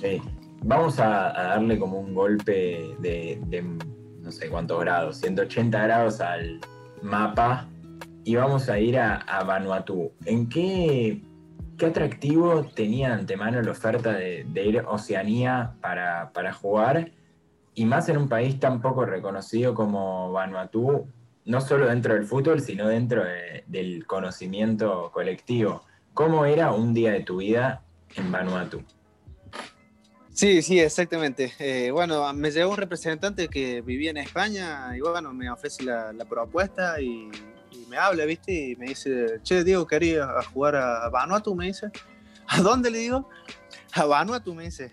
Sí. 0.00 0.20
Vamos 0.64 1.00
a, 1.00 1.32
darle 1.32 1.78
como 1.78 1.98
un 1.98 2.14
golpe 2.14 2.94
de, 3.00 3.40
de, 3.46 3.62
no 3.62 4.30
sé 4.30 4.48
cuántos 4.48 4.80
grados, 4.80 5.16
180 5.18 5.82
grados 5.82 6.20
al 6.20 6.60
mapa 7.02 7.68
y 8.24 8.36
vamos 8.36 8.68
a 8.68 8.78
ir 8.78 8.98
a, 8.98 9.42
Vanuatu. 9.44 10.12
¿En 10.24 10.48
qué, 10.48 11.20
qué, 11.76 11.86
atractivo 11.86 12.64
tenía 12.64 13.12
antemano 13.12 13.60
la 13.60 13.72
oferta 13.72 14.12
de, 14.12 14.44
de 14.44 14.66
ir 14.66 14.78
a 14.78 14.88
Oceanía 14.88 15.74
para, 15.80 16.30
para 16.32 16.52
jugar? 16.52 17.10
Y 17.74 17.84
más 17.84 18.08
en 18.08 18.18
un 18.18 18.28
país 18.28 18.60
tan 18.60 18.80
poco 18.80 19.04
reconocido 19.04 19.74
como 19.74 20.30
Vanuatu, 20.30 21.08
no 21.44 21.60
solo 21.60 21.88
dentro 21.88 22.14
del 22.14 22.24
fútbol, 22.24 22.60
sino 22.60 22.86
dentro 22.86 23.24
de, 23.24 23.64
del 23.66 24.06
conocimiento 24.06 25.10
colectivo. 25.12 25.82
¿Cómo 26.14 26.44
era 26.44 26.72
un 26.72 26.94
día 26.94 27.10
de 27.12 27.20
tu 27.20 27.38
vida 27.38 27.82
en 28.14 28.30
Vanuatu? 28.30 28.84
Sí, 30.32 30.62
sí, 30.62 30.80
exactamente. 30.80 31.52
Eh, 31.58 31.90
bueno, 31.90 32.32
me 32.32 32.50
llegó 32.50 32.70
un 32.70 32.76
representante 32.76 33.48
que 33.48 33.82
vivía 33.82 34.10
en 34.10 34.16
España 34.16 34.96
y 34.96 35.00
bueno, 35.00 35.32
me 35.32 35.50
ofrece 35.50 35.84
la, 35.84 36.12
la 36.12 36.24
propuesta 36.24 37.00
y, 37.00 37.30
y, 37.70 37.86
me 37.88 37.98
habla, 37.98 38.24
¿viste? 38.24 38.52
Y 38.52 38.76
me 38.76 38.86
dice, 38.86 39.40
che, 39.42 39.62
Diego, 39.62 39.86
quería 39.86 40.26
jugar 40.52 40.76
a 40.76 41.08
Vanuatu, 41.10 41.54
me 41.54 41.66
dice. 41.66 41.90
¿A 42.46 42.60
dónde 42.60 42.90
le 42.90 42.98
digo? 42.98 43.28
A 43.92 44.04
Vanuatu, 44.04 44.54
me 44.54 44.64
dice. 44.64 44.92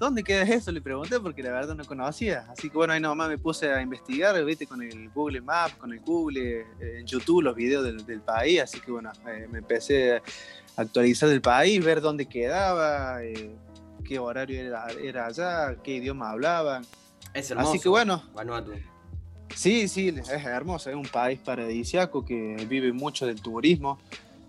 ¿dónde 0.00 0.24
queda 0.24 0.42
eso? 0.42 0.72
Le 0.72 0.80
pregunté 0.80 1.20
porque 1.20 1.42
la 1.42 1.50
verdad 1.50 1.74
no 1.74 1.84
conocía. 1.84 2.46
Así 2.48 2.70
que 2.70 2.76
bueno, 2.76 2.94
ahí 2.94 3.00
nomás 3.00 3.28
me 3.28 3.36
puse 3.36 3.70
a 3.70 3.82
investigar, 3.82 4.42
viste, 4.44 4.66
con 4.66 4.82
el 4.82 5.10
Google 5.10 5.42
Maps, 5.42 5.74
con 5.74 5.92
el 5.92 6.00
Google, 6.00 6.62
eh, 6.80 7.00
en 7.00 7.06
YouTube 7.06 7.42
los 7.42 7.54
videos 7.54 7.84
del, 7.84 8.04
del 8.06 8.22
país. 8.22 8.62
Así 8.62 8.80
que 8.80 8.90
bueno, 8.90 9.12
eh, 9.28 9.46
me 9.50 9.58
empecé 9.58 10.16
a 10.16 10.22
actualizar 10.76 11.28
el 11.28 11.42
país, 11.42 11.84
ver 11.84 12.00
dónde 12.00 12.24
quedaba, 12.26 13.22
eh, 13.22 13.54
qué 14.10 14.18
horario 14.18 14.60
era, 14.60 14.88
era 15.00 15.26
allá, 15.26 15.76
qué 15.84 15.92
idioma 15.94 16.30
hablaban. 16.30 16.84
Es 17.32 17.48
hermoso. 17.52 17.70
Así 17.70 17.78
que 17.78 17.88
bueno, 17.88 18.20
Vanuatu. 18.34 18.72
Sí, 19.54 19.86
sí, 19.86 20.08
es 20.08 20.28
hermoso, 20.44 20.90
es 20.90 20.96
un 20.96 21.06
país 21.06 21.38
paradisíaco 21.38 22.24
que 22.24 22.56
vive 22.68 22.92
mucho 22.92 23.24
del 23.24 23.40
turismo. 23.40 24.00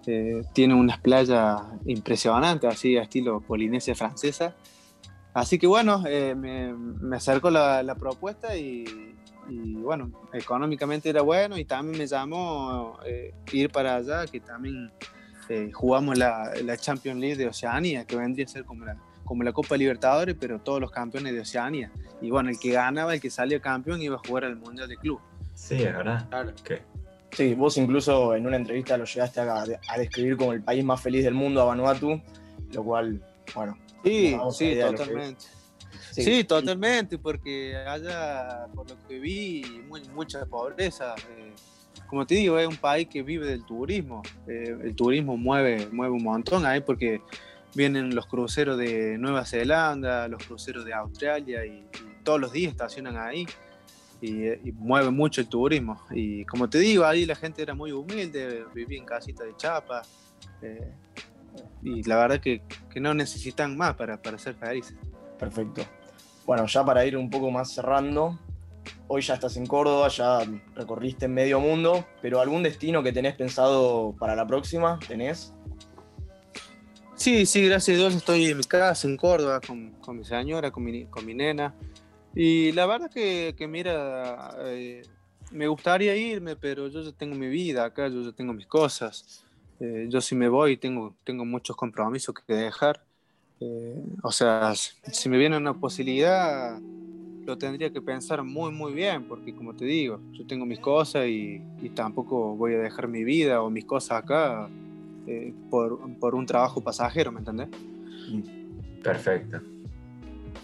eh, 0.08 0.42
tiene 0.54 0.74
unas 0.74 0.98
playas 0.98 1.62
impresionantes, 1.86 2.68
así 2.74 2.98
a 2.98 3.04
estilo 3.04 3.40
Polinesia 3.40 3.94
francesa. 3.94 4.56
Así 5.32 5.60
que 5.60 5.68
bueno, 5.68 6.04
eh, 6.08 6.34
me, 6.34 6.74
me 6.74 7.18
acercó 7.18 7.52
la, 7.52 7.84
la 7.84 7.94
propuesta 7.94 8.58
y, 8.58 8.84
y, 9.48 9.76
bueno, 9.76 10.12
económicamente 10.34 11.08
era 11.08 11.22
bueno 11.22 11.56
y 11.56 11.66
también 11.66 12.00
me 12.00 12.08
llamó 12.08 12.98
eh, 13.06 13.32
ir 13.54 13.70
para 13.70 13.98
allá, 13.98 14.26
que 14.26 14.40
también 14.40 14.92
eh, 15.50 15.70
jugamos 15.72 16.18
la, 16.18 16.52
la 16.64 16.78
Champions 16.78 17.20
League 17.20 17.36
de 17.36 17.48
Oceanía, 17.48 18.06
que 18.06 18.16
vendría 18.16 18.46
a 18.46 18.50
ser 18.50 18.66
como 18.66 18.86
la, 18.86 18.98
como 19.32 19.44
la 19.44 19.54
Copa 19.54 19.78
Libertadores, 19.78 20.36
pero 20.38 20.60
todos 20.60 20.82
los 20.82 20.92
campeones 20.92 21.32
de 21.32 21.40
Oceanía. 21.40 21.90
Y 22.22 22.30
bueno, 22.30 22.50
el 22.50 22.60
que 22.60 22.74
ganaba, 22.74 23.14
el 23.14 23.22
que 23.22 23.30
salía 23.30 23.62
campeón, 23.62 24.02
iba 24.02 24.18
a 24.18 24.20
jugar 24.28 24.44
al 24.44 24.58
Mundial 24.58 24.90
de 24.90 24.98
Club. 24.98 25.22
Sí, 25.56 25.76
es 25.76 25.84
verdad. 25.84 26.28
Claro. 26.28 26.52
¿Qué? 26.66 26.82
Sí, 27.32 27.54
vos 27.54 27.78
incluso 27.78 28.36
en 28.36 28.46
una 28.46 28.58
entrevista 28.58 28.98
lo 28.98 29.06
llegaste 29.06 29.40
a, 29.40 29.64
a 29.88 29.98
describir 29.98 30.36
como 30.36 30.52
el 30.52 30.62
país 30.62 30.84
más 30.84 31.00
feliz 31.02 31.24
del 31.24 31.34
mundo 31.34 31.62
a 31.62 31.64
Vanuatu, 31.64 32.22
lo 32.74 32.84
cual, 32.84 33.24
bueno. 33.56 33.78
Sí, 34.04 34.36
sí, 34.52 34.78
totalmente. 34.82 35.46
Sí, 36.12 36.44
totalmente, 36.44 37.18
porque 37.18 37.78
allá, 37.78 38.68
por 38.76 38.90
lo 38.90 38.98
que 39.08 39.18
vi, 39.18 39.82
muy- 39.88 40.04
mucha 40.14 40.46
pobreza. 40.46 41.16
eh, 41.38 41.54
como 42.06 42.28
te 42.28 42.36
digo, 42.36 42.60
es 42.60 42.68
un 42.68 42.76
país 42.76 43.08
que 43.08 43.24
vive 43.24 43.48
del 43.48 43.64
turismo. 43.64 44.24
eh, 44.46 44.76
el 44.84 44.94
turismo 44.94 45.38
mueve, 45.38 45.88
mueve 45.90 46.16
un 46.16 46.24
montón 46.24 46.66
ahí 46.66 46.82
porque 46.82 47.22
vienen 47.76 48.14
los 48.16 48.26
cruceros 48.26 48.78
de 48.78 49.18
Nueva 49.18 49.46
Zelanda, 49.46 50.28
los 50.28 50.46
cruceros 50.46 50.86
de 50.86 50.94
Australia 50.94 51.66
y, 51.66 51.70
y 51.80 52.24
todos 52.24 52.40
los 52.40 52.52
días 52.52 52.72
estacionan 52.72 53.18
ahí. 53.18 53.46
Y, 54.24 54.48
y 54.48 54.72
mueve 54.74 55.10
mucho 55.10 55.42
el 55.42 55.48
turismo. 55.48 56.00
Y 56.12 56.46
como 56.46 56.70
te 56.70 56.78
digo, 56.78 57.06
ahí 57.06 57.26
la 57.26 57.36
gente 57.36 57.64
era 57.64 57.74
muy 57.74 57.92
humilde, 57.92 58.66
vivía 58.72 59.00
en 59.00 59.06
casitas 59.06 59.48
de 59.48 59.58
chapa. 59.58 60.04
eh, 60.62 60.94
y 61.82 62.04
la 62.04 62.18
verdad 62.18 62.40
que, 62.40 62.62
que 62.90 63.00
no 63.00 63.14
necesitan 63.16 63.76
más 63.76 63.96
para, 63.96 64.22
para 64.22 64.38
ser 64.38 64.54
felices. 64.54 64.96
Perfecto. 65.40 65.82
Bueno, 66.46 66.68
ya 66.68 66.86
para 66.86 67.04
ir 67.04 67.18
un 67.18 67.32
poco 67.32 67.50
más 67.50 67.72
cerrando, 67.72 68.40
hoy 69.08 69.22
ya 69.22 69.34
estás 69.34 69.58
en 69.58 69.66
Córdoba, 69.66 70.08
ya 70.10 70.42
recorriste 70.76 71.28
medio 71.28 71.60
mundo, 71.60 72.06
pero 72.22 72.42
algún 72.42 72.62
destino 72.62 73.02
que 73.02 73.12
tenés 73.12 73.36
pensado 73.36 74.16
para 74.20 74.36
la 74.36 74.46
próxima, 74.46 75.00
¿tenés? 75.08 75.54
Sí, 77.16 77.46
sí, 77.46 77.66
gracias 77.68 77.96
a 77.96 78.00
Dios 78.00 78.16
estoy 78.16 78.46
en 78.46 78.58
mi 78.58 78.64
casa, 78.64 79.08
en 79.08 79.16
Córdoba, 79.16 79.62
con, 79.62 79.92
con 80.02 80.18
mi 80.18 80.26
señora, 80.26 80.72
con 80.72 80.84
mi, 80.84 81.06
con 81.06 81.26
mi 81.26 81.34
nena. 81.36 81.76
Y 82.34 82.72
la 82.72 82.86
verdad 82.88 83.12
que, 83.12 83.54
que 83.58 83.68
mira, 83.68 84.56
eh, 84.60 85.04
me 85.52 85.68
gustaría 85.68 86.16
irme, 86.16 86.56
pero 86.56 86.88
yo 86.88 87.04
ya 87.04 87.12
tengo 87.12 87.36
mi 87.36 87.48
vida 87.48 87.86
acá, 87.86 88.08
yo 88.08 88.24
ya 88.24 88.32
tengo 88.32 88.54
mis 88.54 88.66
cosas. 88.66 89.44
Eh, 89.80 90.08
yo 90.10 90.22
si 90.22 90.36
me 90.36 90.50
voy 90.50 90.78
tengo, 90.78 91.16
tengo 91.24 91.46
muchos 91.46 91.76
compromisos 91.76 92.34
que 92.34 92.54
dejar. 92.54 93.04
Eh, 93.60 94.02
o 94.24 94.32
sea, 94.32 94.74
si 94.76 95.30
me 95.30 95.38
viene 95.38 95.58
una 95.58 95.74
posibilidad, 95.74 96.80
lo 97.46 97.58
tendría 97.58 97.92
que 97.92 98.02
pensar 98.02 98.44
muy, 98.44 98.72
muy 98.72 98.94
bien, 98.94 99.28
porque 99.28 99.54
como 99.54 99.76
te 99.76 99.86
digo, 99.86 100.20
yo 100.32 100.48
tengo 100.48 100.66
mis 100.66 100.80
cosas 100.80 101.28
y, 101.28 101.62
y 101.82 101.90
tampoco 101.90 102.56
voy 102.56 102.74
a 102.74 102.80
dejar 102.80 103.08
mi 103.08 103.24
vida 103.24 103.62
o 103.62 103.70
mis 103.70 103.86
cosas 103.86 104.24
acá 104.24 104.70
eh, 105.28 105.54
por, 105.70 106.00
por 106.20 106.36
un 106.36 106.46
trabajo 106.46 106.82
pasajero, 106.82 107.32
¿me 107.32 107.40
entendés? 107.40 107.70
Perfecto. 109.04 109.62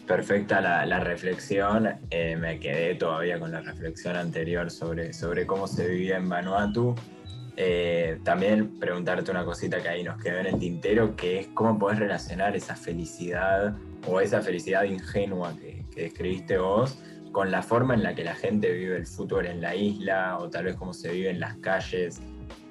Perfecta 0.05 0.61
la, 0.61 0.85
la 0.85 0.99
reflexión. 0.99 1.89
Eh, 2.09 2.35
me 2.37 2.59
quedé 2.59 2.95
todavía 2.95 3.39
con 3.39 3.51
la 3.51 3.61
reflexión 3.61 4.15
anterior 4.15 4.71
sobre, 4.71 5.13
sobre 5.13 5.45
cómo 5.45 5.67
se 5.67 5.87
vivía 5.87 6.17
en 6.17 6.29
Vanuatu. 6.29 6.95
Eh, 7.59 8.19
también 8.23 8.79
preguntarte 8.79 9.31
una 9.31 9.43
cosita 9.43 9.81
que 9.81 9.89
ahí 9.89 10.03
nos 10.03 10.21
quedó 10.21 10.37
en 10.37 10.45
el 10.45 10.59
tintero, 10.59 11.15
que 11.15 11.39
es 11.39 11.47
cómo 11.47 11.77
podés 11.77 11.99
relacionar 11.99 12.55
esa 12.55 12.75
felicidad 12.75 13.75
o 14.07 14.21
esa 14.21 14.41
felicidad 14.41 14.83
ingenua 14.83 15.55
que, 15.57 15.83
que 15.93 16.03
describiste 16.03 16.57
vos 16.59 16.99
con 17.31 17.51
la 17.51 17.61
forma 17.61 17.93
en 17.93 18.03
la 18.03 18.15
que 18.15 18.23
la 18.23 18.35
gente 18.35 18.71
vive 18.71 18.95
el 18.95 19.05
fútbol 19.05 19.47
en 19.47 19.61
la 19.61 19.75
isla 19.75 20.37
o 20.39 20.49
tal 20.49 20.65
vez 20.65 20.75
cómo 20.75 20.93
se 20.93 21.11
vive 21.11 21.29
en 21.29 21.39
las 21.39 21.57
calles. 21.57 22.21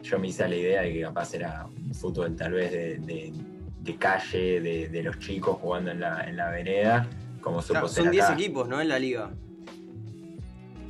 Yo 0.08 0.18
me 0.18 0.28
hice 0.28 0.48
la 0.48 0.54
idea 0.56 0.82
de 0.82 0.92
que 0.92 1.00
capaz 1.02 1.34
era 1.34 1.66
un 1.66 1.94
fútbol 1.94 2.36
tal 2.36 2.52
vez 2.52 2.70
de, 2.72 2.98
de- 2.98 3.32
de 3.80 3.96
calle, 3.96 4.60
de, 4.60 4.88
de 4.88 5.02
los 5.02 5.18
chicos 5.20 5.58
jugando 5.60 5.90
en 5.92 6.00
la, 6.00 6.24
en 6.28 6.36
la 6.36 6.50
vereda, 6.50 7.08
como 7.40 7.60
supo 7.62 7.72
Claro, 7.72 7.88
ser 7.88 8.02
son 8.04 8.10
10 8.12 8.24
acá. 8.24 8.34
equipos, 8.34 8.68
¿no? 8.68 8.80
En 8.80 8.88
la 8.88 8.98
liga. 8.98 9.30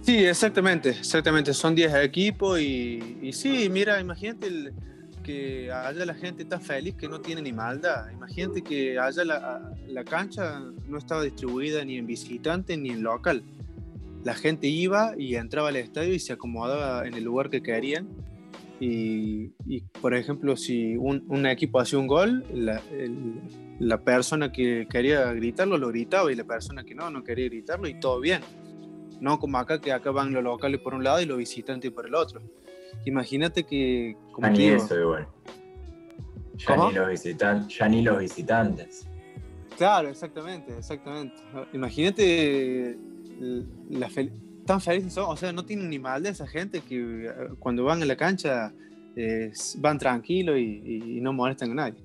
Sí, 0.03 0.25
exactamente, 0.25 0.91
exactamente. 0.91 1.53
Son 1.53 1.75
10 1.75 1.95
equipos 1.97 2.61
y, 2.61 3.19
y 3.21 3.33
sí, 3.33 3.69
mira, 3.71 4.01
imagínate 4.01 4.47
el- 4.47 4.73
que 5.23 5.73
allá 5.73 6.07
la 6.07 6.15
gente 6.15 6.45
está 6.45 6.61
feliz 6.61 6.95
que 6.95 7.09
no 7.09 7.21
tiene 7.21 7.43
ni 7.43 7.53
maldad. 7.53 8.09
Imagínate 8.13 8.63
que 8.63 8.97
allá 8.99 9.25
la, 9.25 9.75
la 9.89 10.05
cancha 10.05 10.61
no 10.87 10.99
estaba 10.99 11.23
distribuida 11.25 11.85
ni 11.85 11.97
en 11.99 12.07
visitante 12.07 12.77
ni 12.77 12.91
en 12.91 13.03
local. 13.03 13.43
La 14.23 14.35
gente 14.35 14.69
iba 14.69 15.15
y 15.19 15.35
entraba 15.35 15.69
al 15.71 15.77
estadio 15.77 16.15
y 16.15 16.21
se 16.21 16.33
acomodaba 16.33 17.07
en 17.09 17.15
el 17.15 17.25
lugar 17.25 17.51
que 17.51 17.61
querían. 17.61 18.07
Y, 18.79 19.53
y, 19.67 19.81
por 20.03 20.15
ejemplo, 20.15 20.57
si 20.57 20.97
un, 20.97 21.25
un 21.29 21.47
equipo 21.47 21.81
hacía 21.81 21.99
un 21.99 22.07
gol, 22.07 22.45
la, 22.53 22.83
el- 22.93 23.41
la 23.79 24.03
persona 24.03 24.53
que 24.53 24.87
quería 24.91 25.33
gritarlo 25.33 25.77
lo 25.79 25.89
gritaba 25.89 26.31
y 26.33 26.35
la 26.35 26.45
persona 26.45 26.85
que 26.85 26.95
no, 26.95 27.11
no 27.11 27.23
quería 27.25 27.47
gritarlo 27.47 27.89
y 27.89 27.99
todo 28.01 28.21
bien. 28.21 28.41
No 29.21 29.39
como 29.39 29.57
acá, 29.59 29.81
que 29.81 29.93
acá 29.93 30.11
van 30.11 30.33
los 30.33 30.43
locales 30.43 30.81
por 30.81 30.93
un 30.95 31.03
lado 31.05 31.21
y 31.23 31.27
los 31.27 31.39
visitantes 31.39 31.91
por 31.91 32.07
el 32.07 32.15
otro. 32.15 32.41
Imagínate 33.07 33.65
que, 33.65 34.17
como 34.33 34.49
ni 34.49 34.59
digo, 34.59 34.77
eso 34.77 34.99
igual. 35.01 35.27
Ya 36.57 36.67
¿Cómo? 36.67 36.89
ni, 36.89 36.95
los 36.97 37.09
visitan- 37.09 37.69
ya 37.69 37.89
ni 37.89 38.03
los 38.03 38.19
visitantes. 38.19 39.07
Claro, 39.77 40.09
exactamente, 40.09 40.77
exactamente. 40.77 41.35
Imagínate 41.75 42.97
la 43.91 44.09
fel- 44.09 44.33
tan 44.67 44.81
felices 44.81 45.15
son, 45.15 45.25
o 45.29 45.37
sea, 45.37 45.53
no 45.53 45.65
tienen 45.65 45.89
ni 45.89 45.99
mal 45.99 46.23
de 46.23 46.31
esa 46.31 46.47
gente 46.47 46.83
que 46.83 47.27
eh, 47.27 47.33
cuando 47.59 47.85
van 47.85 48.03
a 48.03 48.05
la 48.05 48.17
cancha 48.17 48.73
eh, 49.17 49.53
van 49.79 49.99
tranquilos 49.99 50.59
y, 50.59 51.21
no 51.23 51.33
molestan 51.33 51.71
a 51.73 51.75
nadie. 51.75 52.05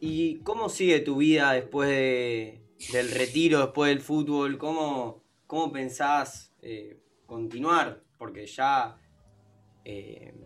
¿Y 0.00 0.36
cómo 0.38 0.68
sigue 0.68 1.00
tu 1.00 1.16
vida 1.16 1.52
después 1.52 1.88
de- 1.90 2.62
del 2.92 3.10
retiro, 3.10 3.60
después 3.60 3.90
del 3.90 4.00
fútbol? 4.00 4.56
¿Cómo, 4.56 5.22
cómo 5.46 5.72
pensás 5.72 6.54
eh, 6.62 7.00
continuar? 7.26 8.02
Porque 8.16 8.46
ya 8.46 8.96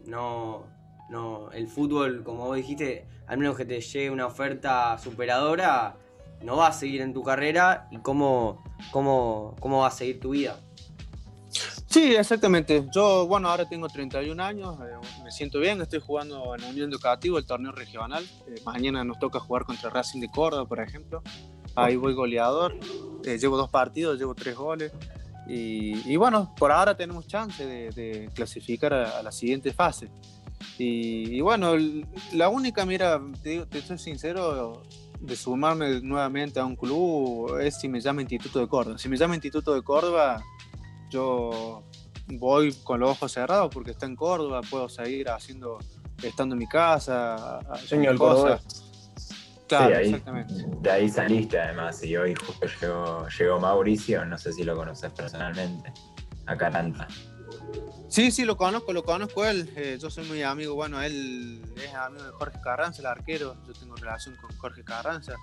no, 0.07 0.67
no, 1.11 1.51
el 1.51 1.67
fútbol, 1.67 2.23
como 2.23 2.47
vos 2.47 2.57
dijiste, 2.57 3.07
al 3.27 3.39
menos 3.39 3.57
que 3.57 3.65
te 3.65 3.81
llegue 3.81 4.11
una 4.11 4.27
oferta 4.27 4.97
superadora, 4.99 5.97
no 6.43 6.57
va 6.57 6.69
a 6.69 6.73
seguir 6.73 7.01
en 7.01 7.13
tu 7.13 7.23
carrera 7.23 7.89
y 7.91 7.99
cómo, 7.99 8.63
cómo, 8.91 9.57
cómo 9.61 9.81
va 9.81 9.89
a 9.89 9.91
seguir 9.91 10.21
tu 10.21 10.31
vida. 10.31 10.61
Sí, 11.93 12.15
exactamente. 12.15 12.87
Yo, 12.91 13.27
bueno, 13.27 13.51
ahora 13.51 13.69
tengo 13.69 13.87
31 13.87 14.43
años, 14.43 14.79
eh, 14.81 15.07
me 15.23 15.31
siento 15.31 15.59
bien, 15.61 15.79
estoy 15.83 16.01
jugando 16.01 16.55
en 16.57 16.65
Unión 16.65 16.91
Educativo, 16.91 17.37
el 17.37 17.45
torneo 17.45 17.71
regional. 17.71 18.25
Eh, 18.49 18.63
mañana 18.65 19.05
nos 19.05 19.19
toca 19.19 19.39
jugar 19.39 19.67
contra 19.67 19.91
Racing 19.91 20.21
de 20.21 20.31
Córdoba, 20.31 20.65
por 20.65 20.81
ejemplo. 20.81 21.23
Ahí 21.75 21.97
voy 21.97 22.15
goleador, 22.15 22.75
eh, 23.27 23.37
llevo 23.37 23.59
dos 23.59 23.69
partidos, 23.69 24.19
llevo 24.19 24.35
tres 24.35 24.57
goles. 24.57 24.91
Y, 25.47 26.11
y 26.11 26.17
bueno, 26.17 26.55
por 26.57 26.73
ahora 26.73 26.97
tenemos 26.97 27.27
chance 27.27 27.67
de, 27.67 27.91
de 27.91 28.31
clasificar 28.33 28.95
a, 28.95 29.19
a 29.19 29.23
la 29.23 29.31
siguiente 29.31 29.75
fase. 29.75 30.09
Y, 30.79 31.37
y 31.37 31.43
bueno, 31.43 31.75
la 32.33 32.49
única, 32.49 32.87
mira, 32.87 33.21
te, 33.43 33.67
te 33.67 33.83
soy 33.83 33.99
sincero, 33.99 34.83
de 35.21 35.37
sumarme 35.37 36.01
nuevamente 36.01 36.59
a 36.59 36.65
un 36.65 36.75
club 36.75 37.59
es 37.61 37.79
si 37.79 37.89
me 37.89 38.01
llama 38.01 38.23
Instituto 38.23 38.61
de 38.61 38.67
Córdoba. 38.67 38.97
Si 38.97 39.11
me 39.11 39.19
llama 39.19 39.35
Instituto 39.35 39.75
de 39.75 39.83
Córdoba, 39.83 40.43
yo 41.13 41.85
voy 42.27 42.73
con 42.83 43.01
los 43.01 43.11
ojos 43.11 43.33
cerrados 43.33 43.71
porque 43.73 43.91
está 43.91 44.07
en 44.07 44.17
Córdoba, 44.17 44.63
puedo 44.69 44.89
seguir 44.89 45.29
haciendo, 45.29 45.79
estando 46.23 46.55
en 46.55 46.59
mi 46.61 46.67
casa, 46.67 47.59
haciendo 47.59 47.87
Sueño 47.87 48.09
del 48.11 48.19
cosas. 48.19 48.63
Claro, 49.69 49.87
Sí, 49.89 49.93
ahí- 49.95 50.05
exactamente. 50.07 50.55
De 50.81 50.91
ahí 50.91 51.09
saliste 51.09 51.59
además, 51.61 52.03
y 52.03 52.17
hoy 52.17 52.35
justo 52.35 52.67
llegó, 52.81 53.27
llegó 53.29 53.61
Mauricio, 53.61 54.25
no 54.25 54.37
sé 54.39 54.53
si 54.53 54.65
lo 54.65 54.75
conoces 54.77 55.11
personalmente, 55.13 55.93
a 56.47 56.57
Caranta. 56.57 57.07
Sí, 58.09 58.31
sí, 58.31 58.45
lo 58.45 58.57
conozco, 58.59 58.93
lo 58.93 59.03
conozco 59.05 59.45
él. 59.47 59.73
eh, 59.75 59.97
yo 60.01 60.11
soy 60.11 60.27
muy 60.27 60.43
amigo, 60.43 60.75
bueno, 60.75 61.01
él 61.01 61.63
es 61.77 61.95
amigo 61.95 62.25
de 62.25 62.33
Jorge 62.33 62.59
Carranza, 62.63 63.01
el 63.01 63.07
arquero. 63.07 63.57
Yo 63.67 63.73
tengo 63.73 63.97
relación 63.97 64.37
con 64.37 64.55
Jorge 64.59 64.85
Carranza. 64.85 65.37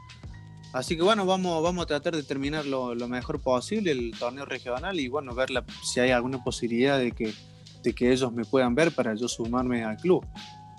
Así 0.72 0.96
que 0.96 1.02
bueno, 1.02 1.26
vamos, 1.26 1.64
vamos 1.64 1.84
a 1.84 1.88
tratar 1.88 2.16
de 2.16 2.24
terminar 2.24 2.66
lo, 2.66 2.96
mejor 3.08 3.42
posible 3.42 3.92
el 3.92 4.12
torneo 4.18 4.46
regional 4.46 5.00
y 5.00 5.08
bueno, 5.08 5.34
ver 5.34 5.50
si 5.84 6.00
hay 6.00 6.12
alguna 6.12 6.44
posibilidad 6.44 7.00
de 7.00 7.12
que, 7.12 7.34
de 7.84 7.94
que 7.94 8.12
ellos 8.12 8.32
me 8.32 8.46
puedan 8.46 8.76
ver 8.76 8.92
para 8.94 9.16
yo 9.16 9.28
sumarme 9.28 9.84
al 9.84 9.98
club. 9.98 10.26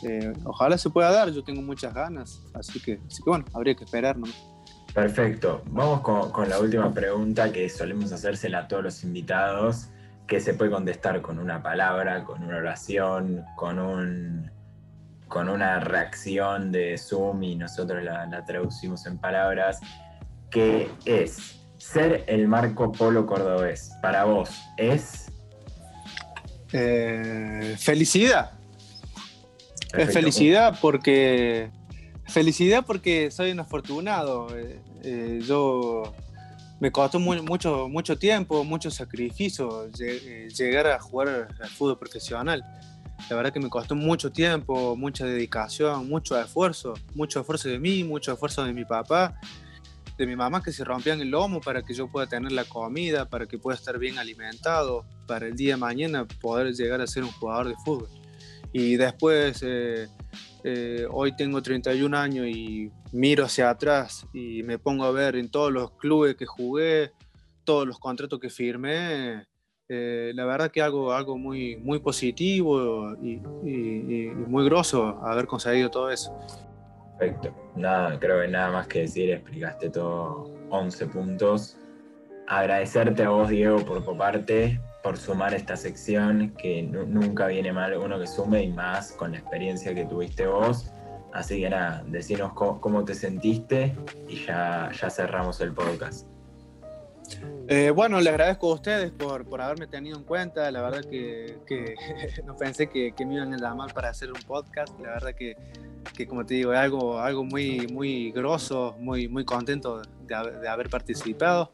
Eh, 0.04 0.32
ojalá 0.44 0.78
se 0.78 0.90
pueda 0.90 1.10
dar, 1.10 1.30
yo 1.30 1.42
tengo 1.42 1.60
muchas 1.60 1.92
ganas, 1.92 2.40
así 2.54 2.80
que, 2.80 3.00
así 3.06 3.22
que 3.22 3.30
bueno, 3.30 3.44
habría 3.52 3.74
que 3.74 3.84
esperar. 3.84 4.16
Perfecto, 4.94 5.62
vamos 5.66 6.00
con, 6.02 6.30
con, 6.30 6.48
la 6.48 6.58
última 6.60 6.92
pregunta 6.92 7.52
que 7.52 7.68
solemos 7.68 8.12
hacérsela 8.12 8.60
a 8.60 8.68
todos 8.68 8.84
los 8.84 9.04
invitados, 9.04 9.88
que 10.26 10.40
se 10.40 10.54
puede 10.54 10.70
contestar 10.70 11.20
con 11.20 11.38
una 11.38 11.62
palabra, 11.62 12.24
con 12.24 12.42
una 12.44 12.56
oración, 12.56 13.44
con 13.56 13.78
un 13.80 14.50
con 15.30 15.48
una 15.48 15.78
reacción 15.78 16.72
de 16.72 16.98
Zoom 16.98 17.44
y 17.44 17.54
nosotros 17.54 18.02
la, 18.02 18.44
traducimos 18.44 19.06
en 19.06 19.16
palabras, 19.16 19.78
que 20.50 20.90
es 21.04 21.60
ser 21.78 22.24
el 22.26 22.48
Marco 22.48 22.90
Polo 22.90 23.24
cordobés. 23.26 23.92
Para 24.02 24.24
vos, 24.24 24.50
¿es? 24.76 25.30
Eh, 26.72 27.76
felicidad. 27.78 28.50
Es 29.96 30.12
felicidad 30.12 30.76
porque. 30.80 31.70
Felicidad 32.26 32.84
porque 32.84 33.30
soy 33.30 33.52
un 33.52 33.60
afortunado. 33.60 34.56
Eh, 34.56 34.80
eh, 35.02 35.40
yo 35.46 36.12
me 36.80 36.90
costó 36.90 37.20
mucho, 37.20 37.88
mucho 37.88 38.18
tiempo, 38.18 38.64
mucho 38.64 38.90
sacrificio 38.90 39.88
llegar 39.92 40.88
a 40.88 40.98
jugar 40.98 41.48
al 41.60 41.68
fútbol 41.68 41.98
profesional. 41.98 42.64
La 43.28 43.36
verdad 43.36 43.52
que 43.52 43.60
me 43.60 43.68
costó 43.68 43.94
mucho 43.94 44.32
tiempo, 44.32 44.96
mucha 44.96 45.24
dedicación, 45.26 46.08
mucho 46.08 46.40
esfuerzo, 46.40 46.94
mucho 47.14 47.40
esfuerzo 47.40 47.68
de 47.68 47.78
mí, 47.78 48.04
mucho 48.04 48.32
esfuerzo 48.32 48.64
de 48.64 48.72
mi 48.72 48.84
papá, 48.84 49.38
de 50.16 50.26
mi 50.26 50.36
mamá 50.36 50.62
que 50.62 50.72
se 50.72 50.84
rompían 50.84 51.20
el 51.20 51.30
lomo 51.30 51.60
para 51.60 51.82
que 51.82 51.94
yo 51.94 52.08
pueda 52.08 52.26
tener 52.26 52.52
la 52.52 52.64
comida, 52.64 53.28
para 53.28 53.46
que 53.46 53.58
pueda 53.58 53.76
estar 53.76 53.98
bien 53.98 54.18
alimentado, 54.18 55.04
para 55.26 55.46
el 55.46 55.56
día 55.56 55.74
de 55.74 55.80
mañana 55.80 56.26
poder 56.40 56.74
llegar 56.74 57.00
a 57.00 57.06
ser 57.06 57.24
un 57.24 57.32
jugador 57.32 57.68
de 57.68 57.74
fútbol. 57.84 58.08
Y 58.72 58.96
después, 58.96 59.62
eh, 59.66 60.08
eh, 60.62 61.06
hoy 61.10 61.34
tengo 61.36 61.62
31 61.62 62.16
años 62.16 62.46
y 62.46 62.90
miro 63.12 63.44
hacia 63.44 63.70
atrás 63.70 64.26
y 64.32 64.62
me 64.62 64.78
pongo 64.78 65.04
a 65.04 65.10
ver 65.10 65.36
en 65.36 65.50
todos 65.50 65.72
los 65.72 65.92
clubes 65.92 66.36
que 66.36 66.46
jugué, 66.46 67.12
todos 67.64 67.86
los 67.86 67.98
contratos 67.98 68.38
que 68.40 68.50
firmé, 68.50 69.46
eh, 69.92 70.30
la 70.36 70.44
verdad 70.44 70.70
que 70.70 70.80
algo, 70.80 71.12
algo 71.12 71.36
muy, 71.36 71.76
muy 71.78 71.98
positivo 71.98 73.12
y, 73.20 73.38
muy 74.46 74.64
grosso 74.64 75.18
haber 75.24 75.48
conseguido 75.48 75.90
todo 75.90 76.12
eso. 76.12 76.32
Perfecto. 77.18 77.52
Nada, 77.74 78.16
creo 78.20 78.40
que 78.40 78.46
nada 78.46 78.70
más 78.70 78.86
que 78.86 79.00
decir, 79.00 79.32
explicaste 79.32 79.90
todo 79.90 80.48
11 80.70 81.06
puntos. 81.08 81.76
Agradecerte 82.46 83.24
a 83.24 83.30
vos, 83.30 83.48
Diego, 83.48 83.84
por 83.84 84.04
tu 84.04 84.16
parte, 84.16 84.80
por 85.02 85.16
sumar 85.16 85.54
esta 85.54 85.76
sección, 85.76 86.54
que 86.56 86.84
nunca 86.84 87.48
viene 87.48 87.72
mal 87.72 87.96
uno 87.96 88.16
que 88.20 88.28
sume 88.28 88.62
y 88.62 88.68
más 88.68 89.10
con 89.10 89.32
la 89.32 89.38
experiencia 89.38 89.92
que 89.92 90.04
tuviste 90.04 90.46
vos. 90.46 90.92
Así 91.32 91.62
que 91.62 91.68
nada, 91.68 92.04
decinos 92.06 92.52
cómo, 92.52 93.04
te 93.04 93.14
sentiste 93.14 93.96
y 94.28 94.46
ya, 94.46 94.90
ya 94.92 95.10
cerramos 95.10 95.60
el 95.60 95.72
podcast. 95.72 96.29
Eh, 97.68 97.90
bueno, 97.90 98.18
les 98.20 98.28
agradezco 98.28 98.72
a 98.72 98.74
ustedes 98.74 99.12
por, 99.12 99.44
por, 99.44 99.60
haberme 99.60 99.86
tenido 99.86 100.18
en 100.18 100.24
cuenta. 100.24 100.68
La 100.70 100.82
verdad 100.82 101.04
que, 101.08 101.58
que 101.66 101.94
no 102.44 102.56
pensé 102.56 102.88
que, 102.88 103.12
que, 103.12 103.24
me 103.24 103.34
iban 103.34 103.54
a 103.54 103.58
llamar 103.58 103.94
para 103.94 104.10
hacer 104.10 104.32
un 104.32 104.40
podcast. 104.40 104.98
La 105.00 105.10
verdad 105.10 105.34
que, 105.34 105.56
que 106.16 106.26
como 106.26 106.44
te 106.44 106.54
digo, 106.54 106.72
es 106.72 106.78
algo, 106.78 107.20
algo 107.20 107.44
muy, 107.44 107.86
muy 107.86 108.32
grosso, 108.32 108.96
muy, 108.98 109.28
muy 109.28 109.44
contento 109.44 110.02
de, 110.02 110.60
de, 110.60 110.68
haber 110.68 110.90
participado. 110.90 111.72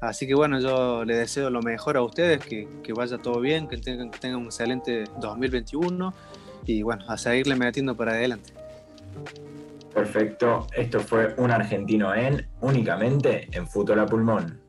Así 0.00 0.26
que 0.26 0.34
bueno, 0.34 0.58
yo 0.58 1.04
les 1.04 1.18
deseo 1.18 1.48
lo 1.50 1.62
mejor 1.62 1.96
a 1.96 2.02
ustedes, 2.02 2.44
que, 2.44 2.68
que 2.82 2.92
vaya 2.92 3.18
todo 3.18 3.40
bien, 3.40 3.68
que 3.68 3.76
tengan, 3.76 4.10
que 4.10 4.18
tengan 4.18 4.40
un 4.40 4.46
excelente 4.46 5.04
2021 5.20 6.12
y 6.64 6.82
bueno, 6.82 7.04
a 7.08 7.16
seguirle 7.16 7.54
metiendo 7.54 7.96
para 7.96 8.12
adelante. 8.12 8.52
Perfecto, 9.94 10.66
esto 10.76 11.00
fue 11.00 11.34
un 11.38 11.50
argentino 11.50 12.14
en 12.14 12.46
únicamente 12.60 13.48
en 13.52 13.66
Fútbol 13.66 14.00
a 14.00 14.06
Pulmón. 14.06 14.65